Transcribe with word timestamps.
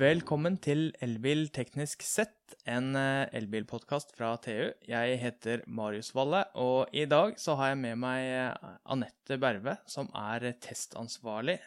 Velkommen 0.00 0.54
til 0.64 0.94
Elbil 1.04 1.50
teknisk 1.52 2.00
sett, 2.06 2.54
en 2.64 2.94
eh, 2.96 3.26
elbilpodkast 3.36 4.14
fra 4.16 4.30
TU. 4.40 4.70
Jeg 4.88 5.18
heter 5.20 5.60
Marius 5.68 6.14
Valle, 6.16 6.40
og 6.56 6.94
i 6.96 7.02
dag 7.10 7.34
så 7.42 7.58
har 7.58 7.74
jeg 7.74 7.80
med 7.82 7.98
meg 8.00 8.28
eh, 8.30 8.70
Anette 8.94 9.36
Berve, 9.42 9.74
som 9.90 10.08
er 10.16 10.54
testansvarlig 10.64 11.58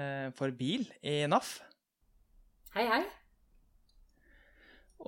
eh, 0.00 0.30
for 0.38 0.56
bil 0.56 0.86
i 1.04 1.18
NAF. 1.28 1.58
Hei, 2.78 2.88
hei. 2.94 3.02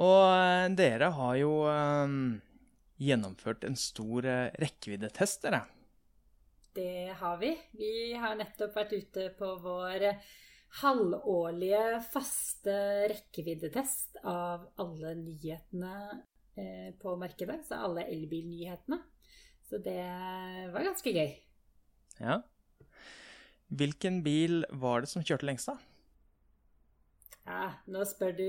Og 0.04 0.76
dere 0.76 1.08
har 1.16 1.40
jo 1.40 1.56
gjennomført 3.00 3.64
en 3.64 3.80
stor 3.80 4.28
rekkeviddetest, 4.60 5.46
dere. 5.46 5.64
Det 6.76 7.14
har 7.16 7.40
vi. 7.40 7.56
Vi 7.80 7.94
har 8.18 8.36
nettopp 8.36 8.76
vært 8.76 8.98
ute 8.98 9.30
på 9.38 9.54
vår 9.64 10.10
halvårlige, 10.80 12.00
faste 12.10 12.74
rekkeviddetest 13.12 14.18
av 14.26 14.66
alle 14.82 15.14
nyhetene 15.20 15.94
eh, 16.58 16.90
på 17.00 17.14
markedet. 17.20 17.60
Så 17.68 17.78
alle 17.78 18.08
elbilnyhetene. 18.10 18.98
Så 19.64 19.78
det 19.82 20.02
var 20.74 20.84
ganske 20.84 21.14
gøy. 21.14 21.30
Ja. 22.20 22.42
Hvilken 23.74 24.20
bil 24.26 24.64
var 24.70 25.02
det 25.02 25.10
som 25.10 25.24
kjørte 25.24 25.46
lengst, 25.48 25.70
da? 25.70 25.76
Ja, 27.44 27.64
nå 27.90 28.04
spør 28.08 28.32
du 28.36 28.48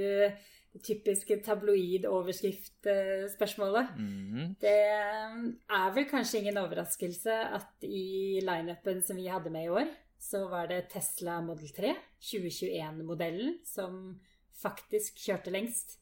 det 0.75 0.83
typiske 0.83 1.37
tabloid-overskrift-spørsmålet. 1.43 3.87
Mm. 3.99 4.55
Det 4.59 4.75
er 4.75 5.93
vel 5.95 6.05
kanskje 6.09 6.39
ingen 6.41 6.57
overraskelse 6.59 7.33
at 7.57 7.83
i 7.87 8.39
lineupen 8.43 9.01
som 9.03 9.15
vi 9.19 9.27
hadde 9.31 9.49
med 9.53 9.63
i 9.67 9.71
år, 9.71 9.87
så 10.25 10.45
var 10.49 10.71
det 10.71 10.87
Tesla 10.93 11.37
Model 11.45 11.69
3, 11.75 11.93
2021-modellen, 12.31 13.59
som 13.67 14.17
faktisk 14.57 15.21
kjørte 15.21 15.53
lengst. 15.53 15.99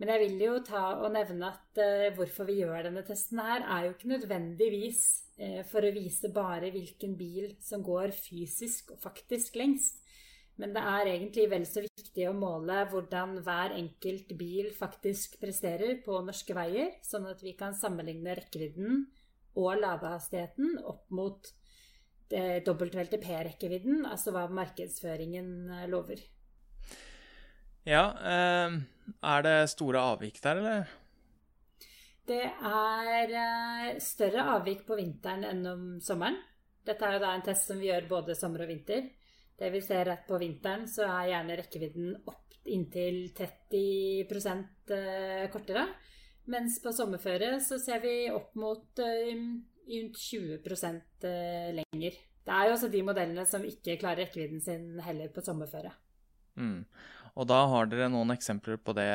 Men 0.00 0.10
jeg 0.10 0.22
vil 0.24 0.40
jo 0.42 0.54
ta 0.66 0.84
og 1.04 1.12
nevne 1.14 1.50
at 1.52 1.78
uh, 1.78 2.08
hvorfor 2.16 2.48
vi 2.48 2.58
gjør 2.62 2.88
denne 2.88 3.04
testen 3.06 3.38
her, 3.42 3.62
er 3.62 3.86
jo 3.86 3.94
ikke 3.94 4.10
nødvendigvis 4.14 5.02
uh, 5.38 5.60
for 5.70 5.86
å 5.86 5.92
vise 5.94 6.30
bare 6.34 6.72
hvilken 6.74 7.14
bil 7.18 7.52
som 7.62 7.84
går 7.84 8.14
fysisk 8.16 8.94
og 8.96 9.02
faktisk 9.04 9.60
lengst. 9.60 10.00
Men 10.58 10.74
det 10.74 10.82
er 10.86 11.10
egentlig 11.10 11.48
vel 11.50 11.64
så 11.66 11.82
viktig 11.82 12.28
å 12.30 12.36
måle 12.38 12.84
hvordan 12.90 13.40
hver 13.46 13.74
enkelt 13.74 14.30
bil 14.38 14.70
faktisk 14.74 15.40
presterer 15.42 15.98
på 16.04 16.20
norske 16.26 16.54
veier, 16.54 16.94
sånn 17.02 17.26
at 17.30 17.42
vi 17.42 17.56
kan 17.58 17.74
sammenligne 17.74 18.36
rekkevidden 18.38 19.02
og 19.58 19.80
ladehastigheten 19.82 20.78
opp 20.86 21.10
mot 21.14 21.50
WLTP-rekkevidden, 22.34 24.04
altså 24.08 24.32
hva 24.34 24.46
markedsføringen 24.50 25.70
eh, 25.70 25.86
lover. 25.90 26.20
Ja, 27.86 28.04
eh, 28.16 28.76
er 29.20 29.44
det 29.44 29.56
store 29.74 30.02
avvik 30.12 30.40
der, 30.42 30.60
eller? 30.62 30.94
Det 32.24 32.42
er 32.42 33.34
eh, 33.40 33.90
større 34.02 34.46
avvik 34.56 34.86
på 34.88 34.96
vinteren 34.98 35.44
enn 35.46 35.66
om 35.68 35.84
sommeren. 36.02 36.40
Dette 36.84 37.04
er 37.06 37.16
jo 37.16 37.24
da 37.24 37.34
en 37.34 37.44
test 37.44 37.68
som 37.68 37.80
vi 37.80 37.90
gjør 37.90 38.08
både 38.10 38.36
sommer 38.36 38.64
og 38.64 38.72
vinter. 38.72 39.06
Det 39.54 39.70
vi 39.70 39.80
ser 39.84 40.10
at 40.12 40.26
på 40.28 40.40
vinteren 40.40 40.88
så 40.90 41.06
er 41.06 41.30
gjerne 41.30 41.58
rekkevidden 41.60 42.16
opp 42.26 42.40
inntil 42.64 43.28
30% 43.36 44.92
kortere. 45.52 45.84
Mens 46.50 46.80
på 46.84 46.92
sommerføre 46.92 47.60
så 47.64 47.78
ser 47.80 48.02
vi 48.02 48.14
opp 48.32 48.56
mot 48.60 49.00
rundt 49.88 50.18
20 50.18 50.58
eh, 51.28 51.70
lenger. 51.78 52.18
Det 52.44 52.52
er 52.52 52.68
jo 52.68 52.74
også 52.76 52.90
de 52.92 53.02
modellene 53.06 53.44
som 53.48 53.64
ikke 53.64 53.98
klarer 54.00 54.24
rekkevidden 54.24 54.60
sin 54.60 55.00
heller 55.04 55.30
på 55.32 55.44
sommerføre. 55.44 55.92
Mm. 56.60 56.84
Og 57.34 57.48
da 57.50 57.64
har 57.70 57.88
dere 57.90 58.10
noen 58.12 58.34
eksempler 58.34 58.78
på 58.78 58.94
det 58.96 59.08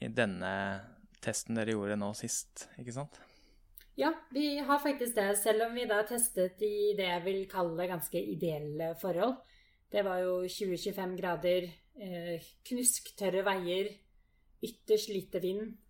i 0.00 0.08
denne 0.08 0.52
testen 1.20 1.58
dere 1.58 1.74
gjorde 1.74 1.98
nå 2.00 2.12
sist, 2.16 2.68
ikke 2.80 2.94
sant? 2.94 3.18
Ja, 3.98 4.14
vi 4.32 4.54
har 4.64 4.80
faktisk 4.80 5.18
det. 5.18 5.34
Selv 5.36 5.66
om 5.66 5.74
vi 5.76 5.84
da 5.90 5.98
testet 6.08 6.62
i 6.64 6.94
det 6.96 7.10
jeg 7.10 7.24
vil 7.26 7.42
kalle 7.50 7.90
ganske 7.90 8.22
ideelle 8.22 8.94
forhold. 9.00 9.36
Det 9.90 10.06
var 10.06 10.22
jo 10.22 10.38
20-25 10.46 11.18
grader, 11.18 11.66
eh, 12.00 12.50
knusktørre 12.70 13.42
veier, 13.44 13.90
ytterst 14.62 15.10
lite 15.10 15.42
vind, 15.42 15.74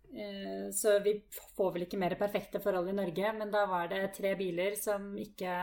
så 0.75 0.97
vi 1.05 1.13
får 1.55 1.69
vel 1.71 1.85
ikke 1.85 1.99
mer 2.01 2.17
perfekte 2.19 2.59
forhold 2.59 2.89
i 2.91 2.95
Norge, 2.97 3.29
men 3.37 3.51
da 3.53 3.61
var 3.69 3.87
det 3.87 4.09
tre 4.17 4.33
biler 4.35 4.75
som 4.75 5.13
ikke 5.15 5.53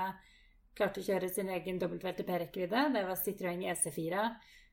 klarte 0.78 1.03
å 1.03 1.06
kjøre 1.06 1.28
sin 1.32 1.50
egen 1.53 1.81
WLTP-rekkevidde. 1.82 2.84
Det 2.94 3.04
var 3.04 3.20
Citroën 3.20 3.64
EC4, 3.72 4.25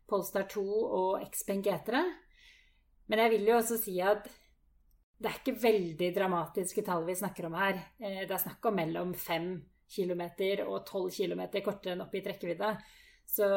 Polestar 0.07 0.47
2 0.51 0.65
og 0.99 1.25
Xpeng 1.33 1.63
G3. 1.65 2.01
Men 3.09 3.23
jeg 3.23 3.33
vil 3.35 3.49
jo 3.49 3.59
også 3.59 3.77
si 3.81 3.95
at 4.01 4.27
det 5.15 5.29
er 5.29 5.39
ikke 5.39 5.55
veldig 5.61 6.09
dramatiske 6.15 6.83
tall 6.85 7.05
vi 7.07 7.15
snakker 7.17 7.47
om 7.47 7.55
her. 7.57 7.79
Eh, 7.99 8.21
det 8.27 8.35
er 8.35 8.43
snakk 8.43 8.67
om 8.67 8.77
mellom 8.77 9.15
5 9.15 9.49
km 9.95 10.23
og 10.67 10.79
12 10.83 11.09
km 11.15 11.43
kortere 11.63 11.95
enn 11.95 12.03
oppgitt 12.03 12.29
rekkevidde. 12.33 12.71
Så 13.25 13.47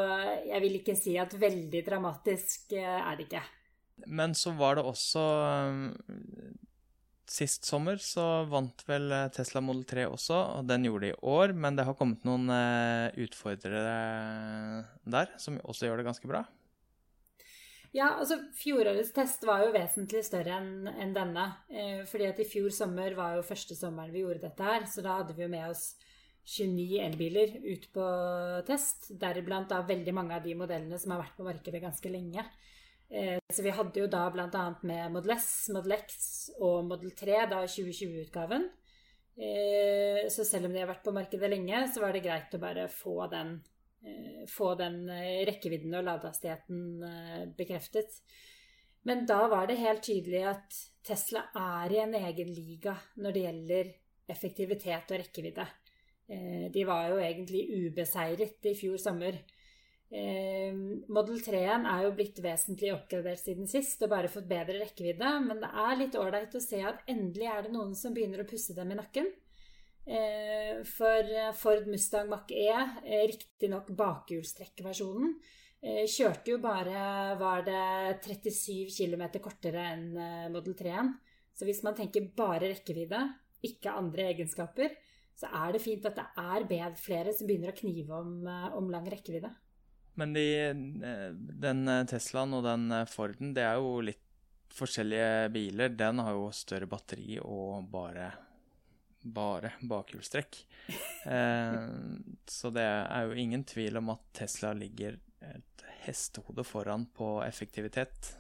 jeg 0.48 0.60
vil 0.64 0.78
ikke 0.78 0.96
si 0.96 1.16
at 1.20 1.34
veldig 1.36 1.82
dramatisk 1.84 2.72
eh, 2.78 3.00
er 3.02 3.18
det 3.18 3.28
ikke. 3.28 3.42
Men 4.06 4.34
så 4.38 4.52
var 4.56 4.78
det 4.78 4.86
også 4.86 5.24
eh, 5.48 6.54
Sist 7.28 7.66
sommer 7.68 7.98
så 8.00 8.22
vant 8.48 8.80
vel 8.88 9.10
eh, 9.12 9.26
Tesla 9.34 9.60
Model 9.60 9.82
3 9.88 10.06
også, 10.08 10.36
og 10.58 10.68
den 10.70 10.86
gjorde 10.88 11.04
det 11.04 11.10
i 11.12 11.18
år. 11.28 11.52
Men 11.52 11.76
det 11.76 11.84
har 11.84 11.96
kommet 11.98 12.24
noen 12.24 12.48
eh, 12.54 13.18
utfordrere 13.26 13.98
der 15.04 15.34
som 15.42 15.58
også 15.60 15.90
gjør 15.90 16.00
det 16.00 16.08
ganske 16.08 16.30
bra. 16.30 16.46
Ja, 17.96 18.10
altså 18.20 18.36
fjorårets 18.56 19.14
test 19.16 19.44
var 19.48 19.62
jo 19.64 19.72
vesentlig 19.72 20.20
større 20.26 20.58
enn 20.58 20.88
en 20.88 21.14
denne. 21.16 21.46
Eh, 21.68 22.02
fordi 22.08 22.28
at 22.28 22.40
i 22.40 22.48
fjor 22.48 22.72
sommer 22.74 23.16
var 23.16 23.38
jo 23.38 23.46
første 23.46 23.76
sommeren 23.76 24.12
vi 24.12 24.24
gjorde 24.24 24.44
dette 24.44 24.64
her, 24.64 24.88
så 24.88 25.04
da 25.04 25.20
hadde 25.20 25.36
vi 25.36 25.44
jo 25.46 25.52
med 25.52 25.68
oss 25.70 25.90
29 26.48 27.00
elbiler 27.04 27.54
ut 27.64 27.88
på 27.92 28.08
test. 28.68 29.10
Deriblant 29.20 29.68
da 29.72 29.82
veldig 29.84 30.16
mange 30.16 30.36
av 30.36 30.44
de 30.44 30.56
modellene 30.56 31.00
som 31.00 31.12
har 31.12 31.24
vært 31.24 31.36
på 31.36 31.48
markedet 31.48 31.84
ganske 31.84 32.12
lenge. 32.12 32.44
Eh, 33.10 33.38
så 33.52 33.62
vi 33.64 33.72
hadde 33.72 34.02
jo 34.02 34.08
da 34.10 34.26
bl.a. 34.32 34.64
med 34.84 35.14
Model 35.14 35.32
S, 35.38 35.70
Model 35.72 35.96
X 35.96 36.18
og 36.58 36.84
Model 36.90 37.14
3, 37.16 37.38
da 37.50 37.62
2020-utgaven. 37.64 38.68
Eh, 39.38 40.26
så 40.32 40.44
selv 40.44 40.68
om 40.68 40.74
de 40.74 40.82
har 40.82 40.90
vært 40.90 41.06
på 41.06 41.14
markedet 41.16 41.50
lenge, 41.50 41.86
så 41.92 42.04
var 42.04 42.12
det 42.12 42.24
greit 42.26 42.54
å 42.54 42.60
bare 42.62 42.88
få 42.92 43.16
den, 43.32 43.56
eh, 44.04 44.44
få 44.50 44.74
den 44.80 45.00
rekkevidden 45.48 45.96
og 45.96 46.04
ladehastigheten 46.10 47.54
bekreftet. 47.56 48.20
Men 49.08 49.24
da 49.26 49.46
var 49.48 49.68
det 49.70 49.80
helt 49.80 50.04
tydelig 50.04 50.44
at 50.50 50.80
Tesla 51.06 51.46
er 51.56 51.92
i 51.94 52.02
en 52.02 52.16
egen 52.18 52.50
liga 52.52 52.98
når 53.16 53.32
det 53.32 53.44
gjelder 53.46 53.92
effektivitet 54.28 55.14
og 55.14 55.22
rekkevidde. 55.22 55.64
De 56.74 56.82
var 56.84 57.06
jo 57.08 57.22
egentlig 57.22 57.62
ubeseiret 57.72 58.66
i 58.68 58.74
fjor 58.76 58.98
sommer. 59.00 59.38
Eh, 60.08 60.72
Model 61.12 61.36
3-en 61.44 61.84
er 61.84 62.06
jo 62.06 62.14
blitt 62.16 62.38
vesentlig 62.40 62.94
oppgradert 62.94 63.42
siden 63.42 63.68
sist 63.68 64.00
og 64.04 64.12
bare 64.14 64.30
fått 64.32 64.48
bedre 64.48 64.78
rekkevidde, 64.80 65.32
men 65.44 65.60
det 65.60 65.68
er 65.68 65.98
litt 66.00 66.16
ålreit 66.16 66.56
å 66.56 66.64
se 66.64 66.80
at 66.80 67.02
endelig 67.12 67.50
er 67.52 67.66
det 67.66 67.74
noen 67.74 67.92
som 67.98 68.14
begynner 68.16 68.40
å 68.40 68.48
pusse 68.48 68.76
dem 68.76 68.94
i 68.94 68.96
nakken. 68.96 69.28
Eh, 70.08 70.80
for 70.88 71.32
Ford 71.60 71.90
Mustang 71.92 72.30
Mach-E, 72.32 72.70
eh, 73.04 73.26
riktignok 73.28 73.92
bakhjulstrekkversjonen, 73.96 75.38
kjørte 75.78 76.50
jo 76.50 76.56
bare 76.58 77.36
var 77.38 77.60
det 77.62 78.16
37 78.24 78.88
km 78.96 79.20
kortere 79.38 79.84
enn 79.92 80.08
Model 80.50 80.74
3-en. 80.74 81.12
Så 81.54 81.68
hvis 81.68 81.84
man 81.86 81.94
tenker 81.94 82.26
bare 82.34 82.72
rekkevidde, 82.72 83.20
ikke 83.62 83.94
andre 83.94 84.26
egenskaper, 84.32 84.96
så 85.38 85.46
er 85.54 85.76
det 85.76 85.84
fint 85.84 86.02
at 86.10 86.18
det 86.18 86.26
er 86.34 86.98
flere 86.98 87.30
som 87.30 87.46
begynner 87.46 87.70
å 87.70 87.78
knive 87.78 88.10
om, 88.10 88.42
om 88.74 88.90
lang 88.90 89.06
rekkevidde. 89.06 89.52
Men 90.18 90.34
de, 90.34 90.46
eh, 90.66 91.30
den 91.62 91.86
eh, 91.88 92.04
Teslaen 92.10 92.56
og 92.58 92.64
den 92.66 92.90
eh, 92.94 93.06
Forden, 93.10 93.54
det 93.54 93.64
er 93.66 93.78
jo 93.78 94.00
litt 94.02 94.24
forskjellige 94.74 95.48
biler. 95.54 95.94
Den 95.94 96.22
har 96.24 96.36
jo 96.36 96.50
større 96.54 96.88
batteri 96.90 97.38
og 97.42 97.88
bare 97.92 98.32
bare 99.28 99.72
bakhjulstrekk. 99.80 100.58
eh, 101.34 101.78
så 102.46 102.70
det 102.74 102.86
er 102.86 103.28
jo 103.28 103.38
ingen 103.38 103.64
tvil 103.68 104.00
om 104.00 104.12
at 104.14 104.26
Tesla 104.40 104.72
ligger 104.76 105.18
et 105.44 105.88
hestehode 106.04 106.64
foran 106.66 107.06
på 107.14 107.38
effektivitet. 107.44 108.34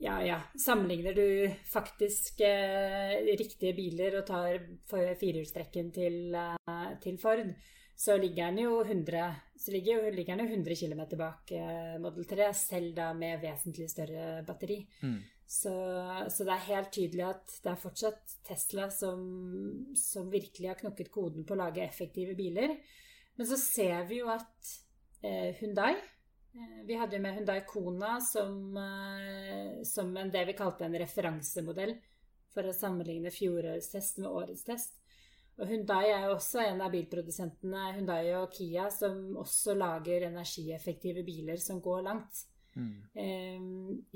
Ja, 0.00 0.16
ja. 0.24 0.38
Sammenligner 0.56 1.12
du 1.14 1.50
faktisk 1.68 2.40
eh, 2.40 3.20
riktige 3.36 3.74
biler 3.76 4.16
og 4.22 4.26
tar 4.30 4.62
firehjulstrekken 4.88 5.90
til, 5.92 6.32
eh, 6.34 6.94
til 7.04 7.18
Ford, 7.20 7.52
så 8.00 8.16
ligger 8.16 8.48
den 8.48 8.62
jo 8.62 8.78
100, 8.80 9.26
ligger, 9.74 10.06
ligger 10.14 10.38
den 10.38 10.46
jo 10.46 10.54
100 10.56 10.78
km 10.80 11.02
bak 11.20 11.52
eh, 11.52 11.98
Model 12.00 12.24
3, 12.30 12.48
selv 12.56 12.94
da 12.96 13.10
med 13.16 13.42
vesentlig 13.42 13.90
større 13.92 14.40
batteri. 14.46 14.78
Mm. 15.04 15.18
Så, 15.50 15.72
så, 16.30 16.46
det 16.46 16.54
er 16.54 16.68
helt 16.68 16.92
tydelig 16.94 17.26
at 17.26 17.56
det 17.64 17.72
er 17.72 17.82
fortsatt 17.82 18.36
Tesla 18.46 18.86
som, 18.94 19.20
som, 19.98 20.30
virkelig 20.30 20.70
har 20.70 20.78
knokket 20.78 21.10
koden 21.12 21.44
på 21.44 21.56
å 21.56 21.60
lage 21.60 21.84
effektive 21.84 22.36
biler. 22.38 22.78
Men 23.36 23.50
så 23.50 23.58
ser 23.60 24.06
vi 24.08 24.22
jo 24.22 24.30
at 24.32 24.74
eh, 25.26 25.58
Hundai 25.58 25.96
Eh, 26.54 26.84
vi 26.86 26.94
hadde 26.98 27.16
jo 27.16 27.22
med 27.22 27.34
Hundai 27.34 27.60
Kona 27.66 28.20
som, 28.20 28.76
eh, 28.76 29.82
som 29.84 30.16
en, 30.16 30.30
det 30.30 30.44
vi 30.44 30.56
kalte 30.58 30.84
en 30.84 30.98
referansemodell 30.98 31.94
for 32.50 32.66
å 32.66 32.74
sammenligne 32.74 33.30
fjorårets 33.30 33.92
test 33.92 34.18
med 34.18 34.30
årets 34.30 34.64
test. 34.66 34.96
Og 35.60 35.68
Hundai 35.68 36.06
er 36.08 36.24
jo 36.24 36.36
også 36.38 36.62
en 36.64 36.80
av 36.80 36.92
bilprodusentene, 36.94 37.90
Hundai 37.98 38.32
og 38.38 38.48
Kia, 38.54 38.86
som 38.92 39.36
også 39.40 39.74
lager 39.76 40.24
energieffektive 40.30 41.24
biler 41.26 41.60
som 41.60 41.82
går 41.84 42.04
langt. 42.06 42.44
Mm. 42.78 42.94
Eh, 43.12 43.66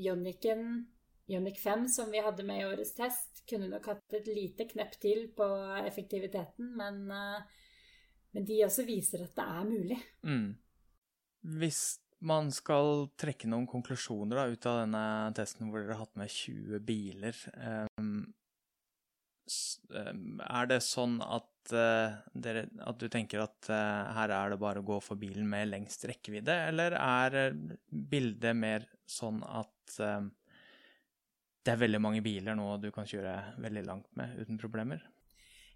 Jonicen, 0.06 0.86
Ioniq 1.28 1.58
5, 1.60 1.88
som 1.92 2.12
vi 2.12 2.22
hadde 2.24 2.46
med 2.48 2.62
i 2.62 2.68
årets 2.68 2.94
test, 2.96 3.42
kunne 3.48 3.68
nok 3.68 3.90
hatt 3.92 4.16
et 4.16 4.30
lite 4.32 4.64
knepp 4.70 4.96
til 5.02 5.26
på 5.36 5.48
effektiviteten, 5.84 6.72
men, 6.80 7.04
eh, 7.12 7.66
men 8.32 8.48
de 8.48 8.62
også 8.64 8.86
viser 8.88 9.26
at 9.26 9.36
det 9.36 9.44
er 9.44 9.68
mulig. 9.68 10.00
Mm. 10.24 10.48
Hvis 11.60 11.82
man 12.24 12.48
skal 12.56 13.10
trekke 13.20 13.50
noen 13.52 13.66
konklusjoner 13.68 14.38
da, 14.38 14.46
ut 14.48 14.66
av 14.70 14.80
denne 14.80 15.04
testen 15.36 15.68
hvor 15.68 15.82
dere 15.82 15.98
har 15.98 16.06
hatt 16.06 16.16
med 16.16 16.32
20 16.32 16.80
biler. 16.88 17.36
Um, 18.00 18.32
er 19.44 20.68
det 20.70 20.80
sånn 20.84 21.18
at, 21.22 21.72
uh, 21.72 22.14
dere, 22.32 22.66
at 22.80 23.00
du 23.00 23.08
tenker 23.12 23.44
at 23.44 23.70
uh, 23.70 24.12
her 24.16 24.32
er 24.32 24.54
det 24.54 24.60
bare 24.62 24.80
å 24.80 24.86
gå 24.86 25.00
for 25.04 25.20
bilen 25.20 25.48
med 25.50 25.70
lengst 25.72 26.06
rekkevidde, 26.08 26.56
eller 26.70 26.96
er 26.98 27.56
bildet 27.88 28.56
mer 28.56 28.86
sånn 29.04 29.42
at 29.44 29.98
uh, 30.00 30.24
det 31.64 31.72
er 31.72 31.80
veldig 31.80 32.00
mange 32.02 32.22
biler 32.24 32.56
nå 32.56 32.76
du 32.82 32.90
kan 32.92 33.08
kjøre 33.08 33.58
veldig 33.64 33.84
langt 33.86 34.08
med 34.18 34.36
uten 34.40 34.60
problemer? 34.60 35.04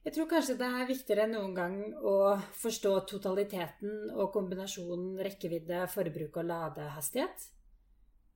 Jeg 0.04 0.14
tror 0.14 0.28
kanskje 0.30 0.56
det 0.56 0.66
er 0.72 0.88
viktigere 0.88 1.24
enn 1.26 1.34
noen 1.36 1.54
gang 1.56 1.78
å 2.06 2.16
forstå 2.56 2.92
totaliteten 3.10 4.12
og 4.14 4.30
kombinasjonen 4.32 5.18
rekkevidde, 5.26 5.82
forbruk 5.92 6.38
og 6.40 6.48
ladehastighet. 6.48 7.48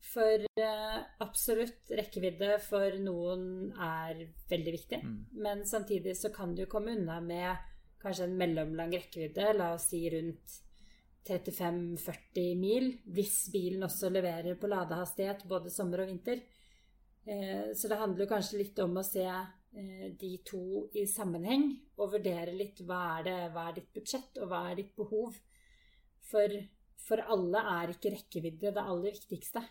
For 0.03 0.45
uh, 0.59 0.99
absolutt 1.23 1.93
rekkevidde 1.95 2.57
for 2.65 2.97
noen 3.01 3.45
er 3.79 4.25
veldig 4.51 4.75
viktig. 4.75 4.99
Mm. 5.07 5.21
Men 5.45 5.63
samtidig 5.69 6.17
så 6.19 6.33
kan 6.35 6.57
du 6.59 6.67
komme 6.71 6.97
unna 6.97 7.21
med 7.23 7.71
kanskje 8.03 8.27
en 8.27 8.37
mellomlang 8.41 8.91
rekkevidde, 8.97 9.53
la 9.55 9.71
oss 9.77 9.87
si 9.93 10.03
rundt 10.11 10.59
35-40 11.29 12.59
mil, 12.59 12.89
hvis 13.15 13.45
bilen 13.55 13.87
også 13.87 14.11
leverer 14.11 14.59
på 14.59 14.71
ladehastighet 14.73 15.47
både 15.49 15.71
sommer 15.71 16.03
og 16.03 16.11
vinter. 16.11 16.43
Uh, 17.23 17.71
så 17.79 17.89
det 17.89 18.03
handler 18.03 18.31
kanskje 18.31 18.65
litt 18.65 18.83
om 18.83 18.99
å 18.99 19.07
se 19.07 19.29
Eh, 19.73 20.11
de 20.21 20.35
to 20.45 20.85
i 21.01 21.07
sammenheng 21.09 21.71
og 21.97 22.11
vurdere 22.13 22.53
litt 22.53 22.83
hva 22.85 22.99
er, 23.17 23.23
det, 23.25 23.37
hva 23.55 23.71
er 23.71 23.79
ditt 23.79 23.95
budsjett, 23.97 24.37
og 24.43 24.51
hva 24.51 24.67
er 24.69 24.77
ditt 24.83 24.91
behov. 24.99 25.39
For, 26.29 26.57
for 27.01 27.23
alle 27.35 27.63
er 27.79 27.95
ikke 27.95 28.13
rekkevidde 28.13 28.75
det 28.77 28.85
aller 28.85 29.17
viktigste. 29.17 29.63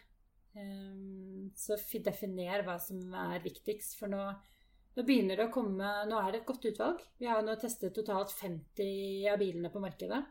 Eh, 0.57 1.51
så 1.55 1.77
definer 2.03 2.63
hva 2.67 2.77
som 2.81 2.99
er 3.15 3.43
viktigst, 3.43 3.95
for 3.99 4.11
nå, 4.11 4.19
nå 4.97 5.05
begynner 5.07 5.39
det 5.39 5.47
å 5.47 5.53
komme 5.53 5.91
Nå 6.09 6.19
er 6.19 6.31
det 6.31 6.41
et 6.41 6.49
godt 6.49 6.67
utvalg. 6.71 7.01
Vi 7.21 7.29
har 7.31 7.43
nå 7.45 7.55
testet 7.61 7.95
totalt 7.95 8.33
50 8.35 9.31
av 9.31 9.41
bilene 9.41 9.71
på 9.73 9.83
markedet. 9.83 10.21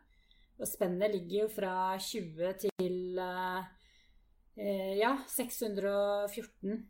Og 0.61 0.69
spennet 0.69 1.14
ligger 1.14 1.46
jo 1.46 1.50
fra 1.52 1.75
20 1.96 2.56
til 2.67 3.20
eh, 3.25 4.96
ja, 5.00 5.14
614 5.32 6.82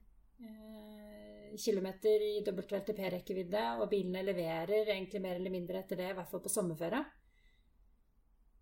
km 1.61 1.87
i 2.11 2.41
WLTP-rekkevidde, 2.47 3.63
og 3.81 3.91
bilene 3.91 4.23
leverer 4.25 4.91
egentlig 4.95 5.21
mer 5.23 5.39
eller 5.39 5.53
mindre 5.53 5.83
etter 5.83 5.99
det, 5.99 6.11
i 6.11 6.17
hvert 6.19 6.31
fall 6.31 6.43
på 6.45 6.53
sommerføre. 6.53 7.03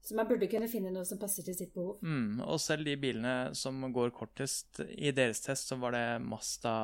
Så 0.03 0.17
man 0.17 0.29
burde 0.29 0.49
kunne 0.49 0.69
finne 0.71 0.93
noe 0.95 1.05
som 1.09 1.21
passer 1.21 1.45
til 1.45 1.57
sitt 1.57 1.75
behov. 1.75 1.99
Mm, 2.03 2.41
og 2.47 2.61
selv 2.63 2.87
de 2.89 2.95
bilene 3.01 3.55
som 3.59 3.81
går 3.93 4.13
kortest, 4.17 4.81
i 4.95 5.13
deres 5.13 5.43
test 5.45 5.69
så 5.69 5.79
var 5.81 5.97
det 5.97 6.05
Masta 6.25 6.75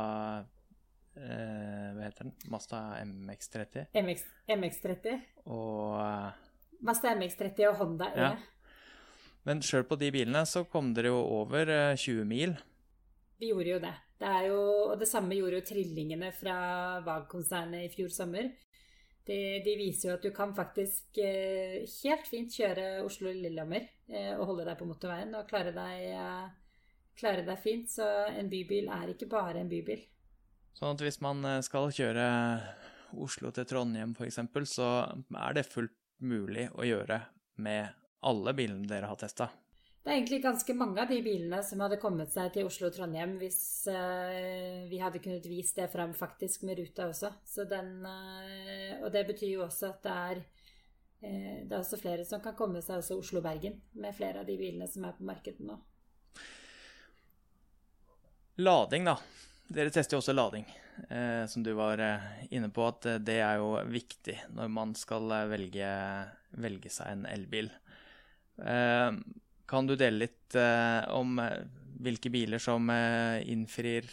eh, 1.17 1.93
Hva 1.95 2.03
heter 2.05 2.27
den? 2.27 2.35
Masta 2.53 2.83
MX30. 3.05 3.87
MX, 4.03 4.27
MX30. 4.59 5.23
Og 5.47 5.95
uh, 6.01 6.35
Masta 6.85 7.15
MX30 7.15 7.71
og 7.71 7.81
Honda 7.81 8.11
E. 8.13 8.27
Ja. 8.27 8.35
Men 9.45 9.61
sjøl 9.65 9.85
på 9.89 9.97
de 10.01 10.09
bilene 10.13 10.45
så 10.49 10.65
kom 10.69 10.93
dere 10.97 11.13
jo 11.13 11.21
over 11.41 11.69
20 12.01 12.21
eh, 12.21 12.29
mil. 12.29 12.57
Vi 13.41 13.51
gjorde 13.53 13.73
jo 13.75 13.81
det. 13.83 13.95
Det 14.21 14.29
er 14.31 14.47
jo, 14.49 14.61
og 14.93 14.99
det 15.01 15.09
samme 15.11 15.37
gjorde 15.37 15.59
jo 15.59 15.67
trillingene 15.69 16.31
fra 16.33 16.57
VAG-konsernet 17.05 17.85
i 17.85 17.91
fjor 17.93 18.13
sommer. 18.15 18.53
De, 19.25 19.37
de, 19.65 19.75
viser 19.81 20.11
jo 20.11 20.15
at 20.19 20.25
du 20.25 20.31
kan 20.37 20.51
faktisk 20.57 21.19
eh, 21.23 21.81
helt 22.03 22.27
fint 22.29 22.53
kjøre 22.53 23.05
Oslo-Lillehammer 23.07 23.87
eh, 24.13 24.35
og 24.37 24.51
holde 24.51 24.67
deg 24.69 24.77
på 24.77 24.89
motorveien 24.89 25.33
og 25.39 25.47
klare 25.49 25.73
deg, 25.73 26.03
eh, 26.13 26.83
klare 27.17 27.47
deg 27.47 27.63
fint. 27.63 27.89
Så 27.89 28.05
en 28.29 28.51
bybil 28.53 28.91
er 28.93 29.15
ikke 29.15 29.31
bare 29.33 29.63
en 29.63 29.71
bybil. 29.71 30.05
Sånn 30.77 30.93
at 30.93 31.05
hvis 31.07 31.23
man 31.25 31.41
eh, 31.49 31.63
skal 31.65 31.89
kjøre 31.95 32.29
Oslo 33.25 33.53
til 33.55 33.69
Trondheim 33.71 34.13
f.eks., 34.13 34.43
så 34.69 34.91
er 35.41 35.57
det 35.57 35.69
fullt 35.71 35.97
mulig 36.25 36.69
å 36.75 36.85
gjøre 36.85 37.23
med 37.65 37.95
alle 38.25 38.55
bilene 38.57 38.89
dere 38.91 39.09
har 39.09 39.21
testa? 39.21 39.49
Det 40.05 40.13
er 40.13 40.19
egentlig 40.19 40.43
ganske 40.45 40.75
mange 40.77 41.01
av 41.01 41.09
de 41.09 41.17
bilene 41.25 41.63
som 41.65 41.81
hadde 41.81 41.97
kommet 41.97 42.29
seg 42.29 42.51
til 42.53 42.67
Oslo 42.69 42.91
og 42.91 42.93
Trondheim 42.93 43.39
hvis 43.41 43.59
uh, 43.89 44.85
vi 44.91 44.99
hadde 45.01 45.21
kunnet 45.25 45.47
vist 45.49 45.79
det 45.81 45.87
fram 45.89 46.11
faktisk 46.13 46.67
med 46.69 46.77
ruta 46.77 47.07
også. 47.09 47.31
Den, 47.71 48.03
uh, 48.05 48.99
og 49.01 49.09
det 49.15 49.23
betyr 49.31 49.55
jo 49.55 49.63
også 49.65 49.95
at 49.95 50.03
det 50.05 50.17
er, 50.27 50.43
uh, 51.25 51.55
det 51.65 51.73
er 51.73 51.79
også 51.79 51.97
flere 52.03 52.27
som 52.29 52.43
kan 52.45 52.53
komme 52.59 52.83
seg 52.85 53.01
også 53.01 53.17
Oslo-Bergen 53.17 53.79
med 53.97 54.13
flere 54.19 54.43
av 54.43 54.51
de 54.51 54.59
bilene 54.61 54.91
som 54.93 55.07
er 55.09 55.15
på 55.17 55.25
markedet 55.25 55.65
nå. 55.65 55.79
Lading, 58.61 59.09
da. 59.09 59.15
Dere 59.73 59.95
tester 59.95 60.19
jo 60.19 60.21
også 60.21 60.35
lading, 60.37 60.67
som 61.49 61.65
du 61.65 61.73
var 61.75 61.99
inne 62.53 62.69
på. 62.71 62.85
At 62.87 63.09
det 63.25 63.39
er 63.43 63.57
jo 63.59 63.73
viktig 63.91 64.37
når 64.55 64.69
man 64.71 64.93
skal 64.95 65.33
velge, 65.51 65.89
velge 66.63 66.93
seg 66.93 67.17
en 67.17 67.25
elbil. 67.33 67.73
Uh, 68.61 69.17
kan 69.67 69.87
du 69.87 69.97
dele 69.97 70.27
litt 70.27 70.55
eh, 70.59 71.03
om 71.15 71.39
eh, 71.43 71.65
hvilke 72.05 72.31
biler 72.33 72.63
som 72.63 72.91
eh, 72.93 73.41
innfrir, 73.51 74.09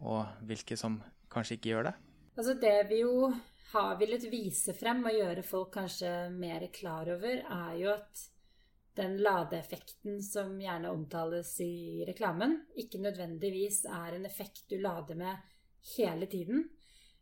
og 0.00 0.44
hvilke 0.48 0.78
som 0.78 1.00
kanskje 1.30 1.58
ikke 1.58 1.72
gjør 1.74 1.90
det? 1.90 1.94
Altså 2.38 2.54
Det 2.60 2.76
vi 2.88 3.00
jo 3.02 3.30
har 3.72 3.96
villet 4.00 4.26
vise 4.32 4.74
frem 4.74 5.04
og 5.06 5.14
gjøre 5.14 5.46
folk 5.46 5.72
kanskje 5.74 6.12
mer 6.34 6.66
klar 6.74 7.10
over, 7.12 7.42
er 7.42 7.74
jo 7.78 7.92
at 7.92 8.26
den 8.98 9.16
ladeeffekten 9.22 10.18
som 10.22 10.56
gjerne 10.60 10.90
omtales 10.90 11.52
i 11.62 12.04
reklamen, 12.08 12.56
ikke 12.76 13.00
nødvendigvis 13.02 13.84
er 13.86 14.16
en 14.16 14.26
effekt 14.26 14.66
du 14.70 14.78
lader 14.82 15.18
med 15.18 15.36
hele 15.96 16.26
tiden 16.30 16.64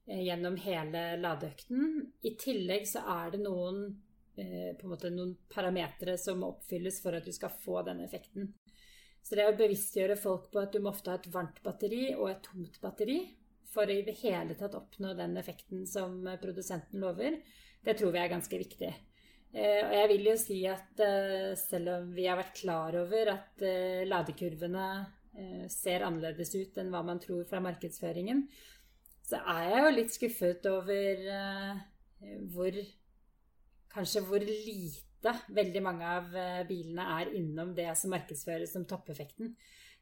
eh, 0.06 0.24
gjennom 0.26 0.56
hele 0.62 1.04
ladeøkten. 1.20 2.12
I 2.24 2.34
tillegg 2.40 2.88
så 2.88 3.04
er 3.18 3.34
det 3.34 3.42
noen 3.44 3.84
på 4.38 4.86
en 4.86 4.92
måte 4.92 5.10
noen 5.10 5.34
parametere 5.50 6.14
som 6.20 6.38
må 6.42 6.52
oppfylles 6.52 7.00
for 7.02 7.16
at 7.18 7.26
du 7.26 7.32
skal 7.34 7.54
få 7.64 7.82
den 7.86 8.04
effekten. 8.04 8.52
Så 9.22 9.36
det 9.36 9.48
å 9.48 9.56
bevisstgjøre 9.58 10.16
folk 10.16 10.48
på 10.52 10.62
at 10.62 10.72
du 10.72 10.80
må 10.82 10.92
ofte 10.92 11.12
ha 11.12 11.18
et 11.18 11.28
varmt 11.32 11.58
batteri 11.64 12.14
og 12.14 12.30
et 12.30 12.44
tomt 12.46 12.78
batteri 12.80 13.18
for 13.68 13.88
å 13.88 13.96
i 13.98 14.04
det 14.06 14.14
hele 14.22 14.56
tatt 14.56 14.76
oppnå 14.78 15.12
den 15.18 15.36
effekten 15.36 15.84
som 15.90 16.22
produsenten 16.40 17.02
lover, 17.02 17.36
det 17.84 17.98
tror 17.98 18.14
vi 18.14 18.22
er 18.22 18.30
ganske 18.32 18.60
viktig. 18.62 18.88
Eh, 19.52 19.82
og 19.84 19.92
jeg 19.96 20.08
vil 20.12 20.30
jo 20.30 20.36
si 20.40 20.58
at 20.70 21.02
eh, 21.04 21.52
selv 21.60 21.92
om 21.98 22.08
vi 22.16 22.24
har 22.28 22.40
vært 22.40 22.56
klar 22.62 22.96
over 23.02 23.34
at 23.34 23.68
ladekurvene 24.08 24.88
ser 25.70 26.02
annerledes 26.02 26.50
ut 26.56 26.78
enn 26.80 26.88
hva 26.90 27.04
man 27.06 27.20
tror 27.22 27.44
fra 27.46 27.60
markedsføringen, 27.62 28.40
så 29.22 29.38
er 29.52 29.68
jeg 29.68 29.82
jo 29.84 29.90
litt 29.94 30.14
skuffet 30.16 30.64
over 30.66 31.20
hvor 32.50 32.78
kanskje 33.92 34.24
hvor 34.26 34.42
lite 34.44 35.34
veldig 35.54 35.82
mange 35.84 36.10
av 36.18 36.36
eh, 36.36 36.64
bilene 36.68 37.06
er 37.18 37.32
innom 37.38 37.74
det 37.76 37.90
som 37.98 38.12
markedsføres 38.14 38.74
som 38.76 38.86
toppeffekten. 38.88 39.54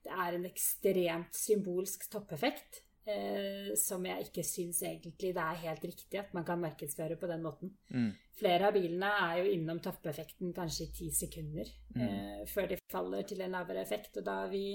Det 0.06 0.12
er 0.12 0.36
en 0.36 0.46
ekstremt 0.46 1.34
symbolsk 1.34 2.06
toppeffekt 2.12 2.82
eh, 3.10 3.72
som 3.80 4.04
jeg 4.06 4.28
ikke 4.28 4.44
syns 4.46 4.82
egentlig 4.86 5.32
det 5.34 5.42
er 5.42 5.62
helt 5.64 5.84
riktig 5.86 6.20
at 6.20 6.34
man 6.36 6.46
kan 6.46 6.60
markedsføre 6.62 7.18
på 7.20 7.30
den 7.30 7.44
måten. 7.46 7.72
Mm. 7.90 8.10
Flere 8.36 8.68
av 8.68 8.76
bilene 8.76 9.10
er 9.24 9.40
jo 9.40 9.52
innom 9.56 9.80
toppeffekten 9.82 10.52
kanskje 10.56 10.88
i 10.88 10.94
ti 11.00 11.10
sekunder 11.14 11.70
mm. 11.96 12.02
eh, 12.06 12.42
før 12.50 12.72
de 12.72 12.80
faller 12.92 13.26
til 13.28 13.42
en 13.44 13.56
lavere 13.56 13.82
effekt. 13.82 14.18
Og 14.20 14.26
da 14.26 14.42
har 14.42 14.52
vi 14.52 14.66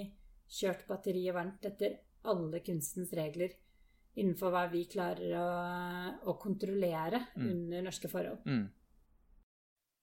kjørt 0.52 0.88
batteriet 0.90 1.36
varmt 1.38 1.68
etter 1.70 2.00
alle 2.32 2.62
kunstens 2.66 3.14
regler 3.18 3.54
innenfor 4.20 4.52
hva 4.52 4.66
vi 4.72 4.84
klarer 4.92 5.34
å, 5.40 5.48
å 6.28 6.36
kontrollere 6.40 7.22
mm. 7.36 7.48
under 7.48 7.86
norske 7.86 8.12
forhold. 8.12 8.44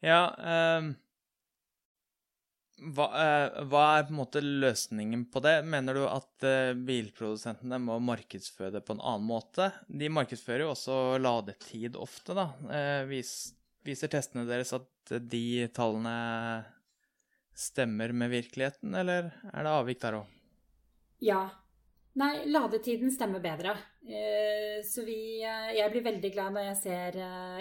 Ja 0.05 0.29
um, 0.79 0.93
hva, 2.79 3.09
uh, 3.11 3.65
hva, 3.67 3.83
er 3.99 4.07
på 4.07 4.13
en 4.13 4.21
måte 4.21 4.43
løsningen 4.43 5.25
på 5.33 5.43
det? 5.43 5.57
Mener 5.67 5.99
du 5.99 6.05
at 6.07 6.47
uh, 6.47 6.79
bilprodusentene 6.87 7.81
må 7.83 7.99
markedsføre 8.07 8.77
det 8.77 8.85
på 8.87 8.95
en 8.95 9.03
annen 9.03 9.27
måte? 9.27 9.73
De 9.89 10.11
markedsfører 10.13 10.67
jo 10.67 10.73
også 10.77 10.99
ladetid 11.23 11.99
ofte, 11.99 12.37
da. 12.39 12.49
Uh, 12.71 13.03
vis, 13.11 13.33
viser 13.87 14.13
testene 14.13 14.47
deres 14.49 14.71
at 14.77 15.15
de 15.27 15.67
tallene 15.75 16.15
stemmer 17.59 18.13
med 18.15 18.31
virkeligheten, 18.31 18.95
eller 18.95 19.33
er 19.51 19.67
det 19.67 19.73
avvik 19.73 20.03
der 20.05 20.21
òg? 20.21 20.37
Ja. 21.27 21.49
Nei, 22.19 22.45
ladetiden 22.51 23.11
stemmer 23.15 23.43
bedre. 23.43 23.77
Så 24.87 25.05
vi 25.07 25.39
Jeg 25.39 25.91
blir 25.93 26.03
veldig 26.03 26.31
glad 26.35 26.55
når 26.55 26.65
jeg 26.71 26.79
ser 26.81 27.19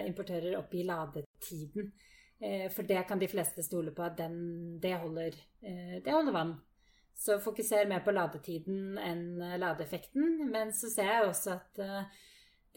importører 0.07 0.55
oppgi 0.57 0.85
ladetiden. 0.87 1.91
For 2.37 2.85
det 2.85 2.99
kan 3.09 3.17
de 3.17 3.25
fleste 3.31 3.63
stole 3.65 3.89
på 3.97 4.03
at 4.05 4.19
den, 4.19 4.35
det, 4.77 4.91
holder, 5.01 5.33
det 6.05 6.11
holder 6.13 6.35
vann. 6.35 6.51
Så 7.17 7.39
fokuser 7.41 7.89
mer 7.89 8.03
på 8.05 8.13
ladetiden 8.13 8.99
enn 9.01 9.41
ladeeffekten. 9.57 10.43
Men 10.53 10.69
så 10.69 10.91
ser 10.93 11.09
jeg 11.15 11.31
også 11.31 11.55
at 11.55 11.81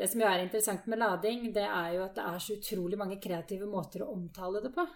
det 0.00 0.09
som 0.09 0.23
jo 0.23 0.31
er 0.31 0.40
interessant 0.47 0.87
med 0.88 1.02
lading, 1.02 1.50
det 1.52 1.67
er 1.67 1.93
jo 1.99 2.07
at 2.07 2.17
det 2.17 2.25
er 2.25 2.40
så 2.40 2.57
utrolig 2.57 2.97
mange 2.97 3.19
kreative 3.21 3.69
måter 3.69 4.00
å 4.00 4.12
omtale 4.14 4.62
det 4.64 4.73
på. 4.73 4.87